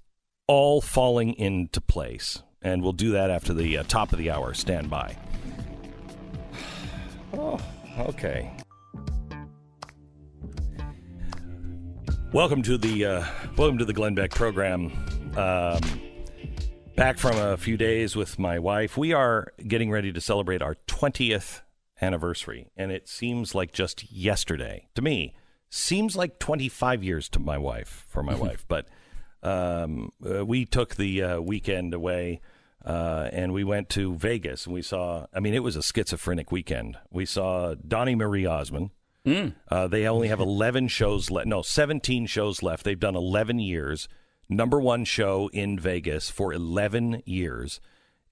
all 0.47 0.81
falling 0.81 1.33
into 1.33 1.81
place. 1.81 2.41
And 2.61 2.81
we'll 2.81 2.93
do 2.93 3.11
that 3.11 3.29
after 3.29 3.53
the 3.53 3.77
uh, 3.77 3.83
top 3.83 4.11
of 4.11 4.17
the 4.17 4.31
hour. 4.31 4.53
Stand 4.53 4.89
by. 4.89 5.15
Oh, 7.31 7.61
okay. 7.99 8.51
Welcome 12.33 12.63
to 12.63 12.75
the 12.75 13.05
uh, 13.05 13.25
welcome 13.55 13.77
to 13.77 13.85
the 13.85 13.93
Glenn 13.93 14.15
Beck 14.15 14.31
program. 14.31 14.91
Um, 15.37 16.08
back 16.99 17.17
from 17.17 17.37
a 17.37 17.55
few 17.55 17.77
days 17.77 18.13
with 18.13 18.37
my 18.37 18.59
wife. 18.59 18.97
We 18.97 19.13
are 19.13 19.53
getting 19.65 19.89
ready 19.89 20.11
to 20.11 20.19
celebrate 20.19 20.61
our 20.61 20.75
20th 20.85 21.61
anniversary, 22.01 22.67
and 22.75 22.91
it 22.91 23.07
seems 23.07 23.55
like 23.55 23.71
just 23.71 24.11
yesterday 24.11 24.89
to 24.95 25.01
me. 25.01 25.33
Seems 25.69 26.17
like 26.17 26.39
25 26.39 27.01
years 27.01 27.29
to 27.29 27.39
my 27.39 27.57
wife 27.57 28.05
for 28.09 28.21
my 28.21 28.35
wife, 28.35 28.65
but 28.67 28.89
um, 29.43 30.11
uh, 30.29 30.45
we 30.45 30.65
took 30.65 30.95
the 30.95 31.23
uh, 31.23 31.39
weekend 31.39 31.93
away. 31.93 32.41
Uh, 32.83 33.29
and 33.31 33.53
we 33.53 33.63
went 33.63 33.89
to 33.89 34.15
Vegas 34.15 34.65
and 34.65 34.73
we 34.73 34.81
saw, 34.81 35.25
I 35.33 35.39
mean, 35.41 35.53
it 35.53 35.63
was 35.63 35.75
a 35.75 35.83
schizophrenic 35.83 36.51
weekend. 36.51 36.97
We 37.11 37.25
saw 37.25 37.75
Donny 37.75 38.15
Marie 38.15 38.45
Osmond. 38.45 38.91
Uh, 39.69 39.87
they 39.87 40.07
only 40.07 40.29
have 40.29 40.39
11 40.39 40.87
shows 40.87 41.29
left. 41.29 41.47
No, 41.47 41.61
17 41.61 42.25
shows 42.25 42.63
left. 42.63 42.83
They've 42.85 42.99
done 42.99 43.17
11 43.17 43.59
years. 43.59 44.07
Number 44.49 44.79
one 44.81 45.05
show 45.05 45.49
in 45.53 45.77
Vegas 45.79 46.29
for 46.29 46.51
11 46.53 47.21
years. 47.25 47.79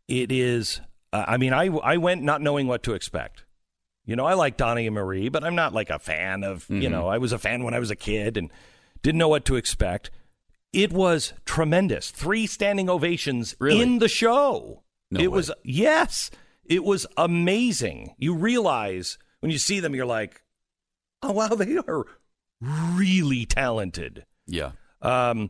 It 0.08 0.32
is, 0.32 0.82
uh, 1.14 1.26
I 1.28 1.38
mean, 1.38 1.54
I, 1.54 1.68
I 1.68 1.98
went 1.98 2.24
not 2.24 2.42
knowing 2.42 2.68
what 2.68 2.82
to 2.84 2.94
expect. 2.94 3.44
You 4.06 4.16
know, 4.16 4.26
I 4.26 4.34
like 4.34 4.58
Donny 4.58 4.88
and 4.88 4.96
Marie, 4.96 5.30
but 5.30 5.44
I'm 5.44 5.56
not 5.56 5.74
like 5.74 5.90
a 5.90 6.00
fan 6.00 6.44
of, 6.44 6.66
you 6.70 6.88
Mhm. 6.88 6.92
know, 6.92 7.08
I 7.08 7.18
was 7.18 7.32
a 7.34 7.38
fan 7.38 7.64
when 7.64 7.74
I 7.74 7.80
was 7.80 7.92
a 7.92 7.96
kid 7.96 8.38
and 8.38 8.50
didn't 9.04 9.20
know 9.20 9.28
what 9.28 9.46
to 9.46 9.56
expect. 9.58 10.10
It 10.74 10.92
was 10.92 11.34
tremendous. 11.46 12.10
Three 12.10 12.48
standing 12.48 12.90
ovations 12.90 13.56
in 13.62 14.00
the 14.00 14.08
show. 14.08 14.84
No 15.12 15.20
it 15.20 15.28
way. 15.28 15.36
was, 15.36 15.52
yes, 15.64 16.32
it 16.66 16.84
was 16.84 17.06
amazing. 17.18 18.16
You 18.18 18.34
realize 18.34 19.18
when 19.42 19.52
you 19.52 19.58
see 19.58 19.80
them, 19.80 19.94
you're 19.94 20.06
like, 20.06 20.42
oh, 21.22 21.32
wow, 21.32 21.50
they 21.50 21.78
are 21.78 22.06
really 22.62 23.46
talented. 23.46 24.26
Yeah. 24.46 24.72
Um, 25.02 25.50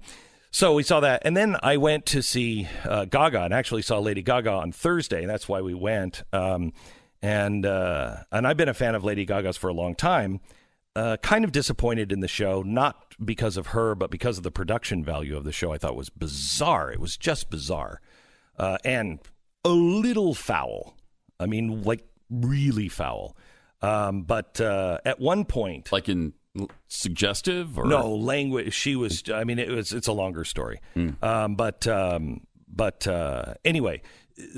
so 0.57 0.73
we 0.73 0.81
saw 0.81 1.01
that, 1.01 1.21
and 1.23 1.37
then 1.37 1.55
I 1.61 1.77
went 1.77 2.07
to 2.07 2.23
see 2.23 2.67
uh, 2.83 3.05
Gaga, 3.05 3.43
and 3.43 3.53
actually 3.53 3.83
saw 3.83 3.99
Lady 3.99 4.23
Gaga 4.23 4.49
on 4.49 4.71
Thursday. 4.71 5.21
And 5.21 5.29
that's 5.29 5.47
why 5.47 5.61
we 5.61 5.75
went. 5.75 6.23
Um, 6.33 6.73
and 7.21 7.63
uh, 7.63 8.23
and 8.31 8.47
I've 8.47 8.57
been 8.57 8.67
a 8.67 8.73
fan 8.73 8.95
of 8.95 9.03
Lady 9.03 9.23
Gaga's 9.23 9.55
for 9.55 9.67
a 9.67 9.73
long 9.73 9.93
time. 9.93 10.39
Uh, 10.95 11.17
kind 11.17 11.45
of 11.45 11.51
disappointed 11.51 12.11
in 12.11 12.21
the 12.21 12.27
show, 12.27 12.63
not 12.63 13.13
because 13.23 13.55
of 13.55 13.67
her, 13.67 13.93
but 13.93 14.09
because 14.09 14.39
of 14.39 14.43
the 14.43 14.49
production 14.49 15.05
value 15.05 15.37
of 15.37 15.43
the 15.43 15.51
show. 15.51 15.71
I 15.71 15.77
thought 15.77 15.95
was 15.95 16.09
bizarre. 16.09 16.91
It 16.91 16.99
was 16.99 17.17
just 17.17 17.51
bizarre, 17.51 18.01
uh, 18.57 18.79
and 18.83 19.19
a 19.63 19.69
little 19.69 20.33
foul. 20.33 20.97
I 21.39 21.45
mean, 21.45 21.83
like 21.83 22.03
really 22.31 22.89
foul. 22.89 23.37
Um, 23.83 24.23
but 24.23 24.59
uh, 24.59 24.97
at 25.05 25.19
one 25.19 25.45
point, 25.45 25.91
like 25.91 26.09
in 26.09 26.33
suggestive 26.87 27.77
or 27.77 27.85
no 27.85 28.15
language. 28.15 28.73
She 28.73 28.95
was. 28.95 29.23
I 29.33 29.43
mean, 29.43 29.59
it 29.59 29.69
was. 29.69 29.93
It's 29.93 30.07
a 30.07 30.13
longer 30.13 30.43
story. 30.43 30.81
Um, 31.21 31.55
but 31.55 31.87
um, 31.87 32.41
but 32.67 33.07
uh, 33.07 33.55
anyway, 33.65 34.01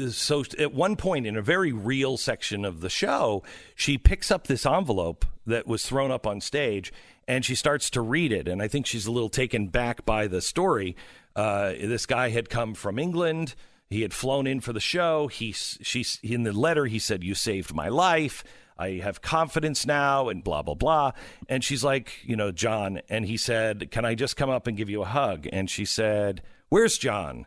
so 0.09 0.43
at 0.57 0.73
one 0.73 0.95
point 0.95 1.25
in 1.25 1.37
a 1.37 1.41
very 1.41 1.71
real 1.71 2.17
section 2.17 2.65
of 2.65 2.81
the 2.81 2.89
show, 2.89 3.43
she 3.75 3.97
picks 3.97 4.31
up 4.31 4.47
this 4.47 4.65
envelope 4.65 5.25
that 5.45 5.67
was 5.67 5.85
thrown 5.85 6.11
up 6.11 6.27
on 6.27 6.41
stage, 6.41 6.91
and 7.27 7.45
she 7.45 7.55
starts 7.55 7.89
to 7.91 8.01
read 8.01 8.31
it. 8.31 8.47
And 8.47 8.61
I 8.61 8.67
think 8.67 8.85
she's 8.85 9.05
a 9.05 9.11
little 9.11 9.29
taken 9.29 9.67
back 9.67 10.05
by 10.05 10.27
the 10.27 10.41
story. 10.41 10.95
Uh, 11.35 11.69
this 11.71 12.05
guy 12.05 12.29
had 12.29 12.49
come 12.49 12.73
from 12.73 12.99
England. 12.99 13.55
He 13.89 14.01
had 14.01 14.13
flown 14.13 14.45
in 14.45 14.59
for 14.59 14.73
the 14.73 14.79
show. 14.79 15.27
He, 15.27 15.51
she's 15.51 16.19
in 16.21 16.43
the 16.43 16.53
letter. 16.53 16.85
He 16.85 16.99
said, 16.99 17.23
"You 17.23 17.33
saved 17.33 17.73
my 17.73 17.87
life. 17.87 18.43
I 18.79 18.99
have 19.03 19.21
confidence 19.21 19.85
now," 19.85 20.29
and 20.29 20.43
blah 20.43 20.61
blah 20.61 20.75
blah. 20.75 21.11
And 21.47 21.63
she's 21.63 21.83
like, 21.83 22.19
"You 22.23 22.35
know, 22.35 22.51
John." 22.51 23.01
And 23.09 23.25
he 23.25 23.37
said, 23.37 23.91
"Can 23.91 24.05
I 24.05 24.15
just 24.15 24.37
come 24.37 24.49
up 24.49 24.65
and 24.65 24.77
give 24.77 24.89
you 24.89 25.01
a 25.01 25.05
hug?" 25.05 25.47
And 25.51 25.69
she 25.69 25.85
said, 25.85 26.41
"Where's 26.69 26.97
John?" 26.97 27.45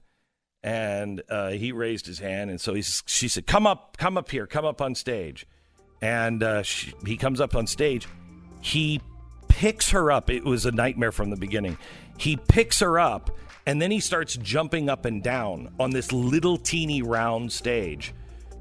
And 0.63 1.23
uh, 1.29 1.51
he 1.51 1.73
raised 1.73 2.07
his 2.07 2.21
hand, 2.21 2.51
and 2.51 2.61
so 2.61 2.81
she 2.81 3.27
said, 3.27 3.47
"Come 3.47 3.67
up, 3.67 3.97
come 3.97 4.17
up 4.17 4.31
here, 4.31 4.47
come 4.47 4.65
up 4.65 4.81
on 4.81 4.95
stage." 4.95 5.47
And 6.01 6.43
uh, 6.43 6.63
she, 6.63 6.93
he 7.07 7.17
comes 7.17 7.41
up 7.41 7.57
on 7.57 7.67
stage. 7.67 8.07
He 8.61 9.01
picks 9.49 9.91
her 9.91 10.11
up. 10.11 10.31
It 10.31 10.45
was 10.45 10.67
a 10.67 10.73
nightmare 10.73 11.13
from 11.13 11.31
the 11.31 11.37
beginning. 11.37 11.79
He 12.19 12.37
picks 12.37 12.81
her 12.81 12.99
up, 12.99 13.31
and 13.67 13.81
then 13.81 13.91
he 13.91 14.01
starts 14.01 14.37
jumping 14.37 14.89
up 14.89 15.05
and 15.05 15.23
down 15.23 15.73
on 15.79 15.91
this 15.91 16.13
little 16.13 16.57
teeny 16.57 17.03
round 17.03 17.53
stage. 17.53 18.13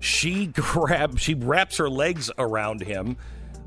She 0.02 0.48
grabs, 0.54 1.22
she 1.22 1.34
wraps 1.36 1.78
her 1.78 1.90
legs 1.90 2.30
around 2.38 2.82
him, 2.82 3.16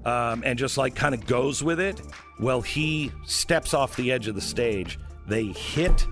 um, 0.05 0.43
and 0.45 0.59
just 0.59 0.77
like 0.77 0.95
kind 0.95 1.15
of 1.15 1.27
goes 1.27 1.65
with 1.65 1.81
it. 1.81 2.03
Well, 2.39 2.61
he 2.61 3.11
steps 3.25 3.73
off 3.73 3.97
the 3.97 4.13
edge 4.13 4.29
of 4.29 4.35
the 4.35 4.41
stage. 4.43 4.99
They 5.27 5.47
hit 5.47 6.07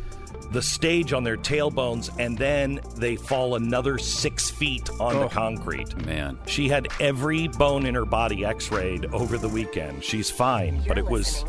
the 0.53 0.63
stage 0.63 1.13
on 1.13 1.25
their 1.25 1.37
tailbones, 1.37 2.11
and 2.19 2.37
then 2.39 2.81
they 2.97 3.17
fall 3.17 3.55
another 3.57 3.99
six 3.99 4.51
feet 4.51 4.89
on 5.01 5.15
the 5.17 5.25
Oh, 5.25 5.29
concrete. 5.29 5.95
Man. 6.07 6.39
She 6.47 6.69
had 6.69 6.89
every 7.01 7.49
bone 7.49 7.85
in 7.87 7.95
her 7.95 8.05
body 8.05 8.45
x 8.45 8.71
rayed 8.71 9.07
over 9.07 9.37
the 9.39 9.49
weekend. 9.49 10.03
She's 10.05 10.31
fine, 10.31 10.83
but 10.89 10.97
it 10.99 11.07
was 11.07 11.45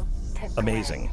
amazing. 0.57 1.09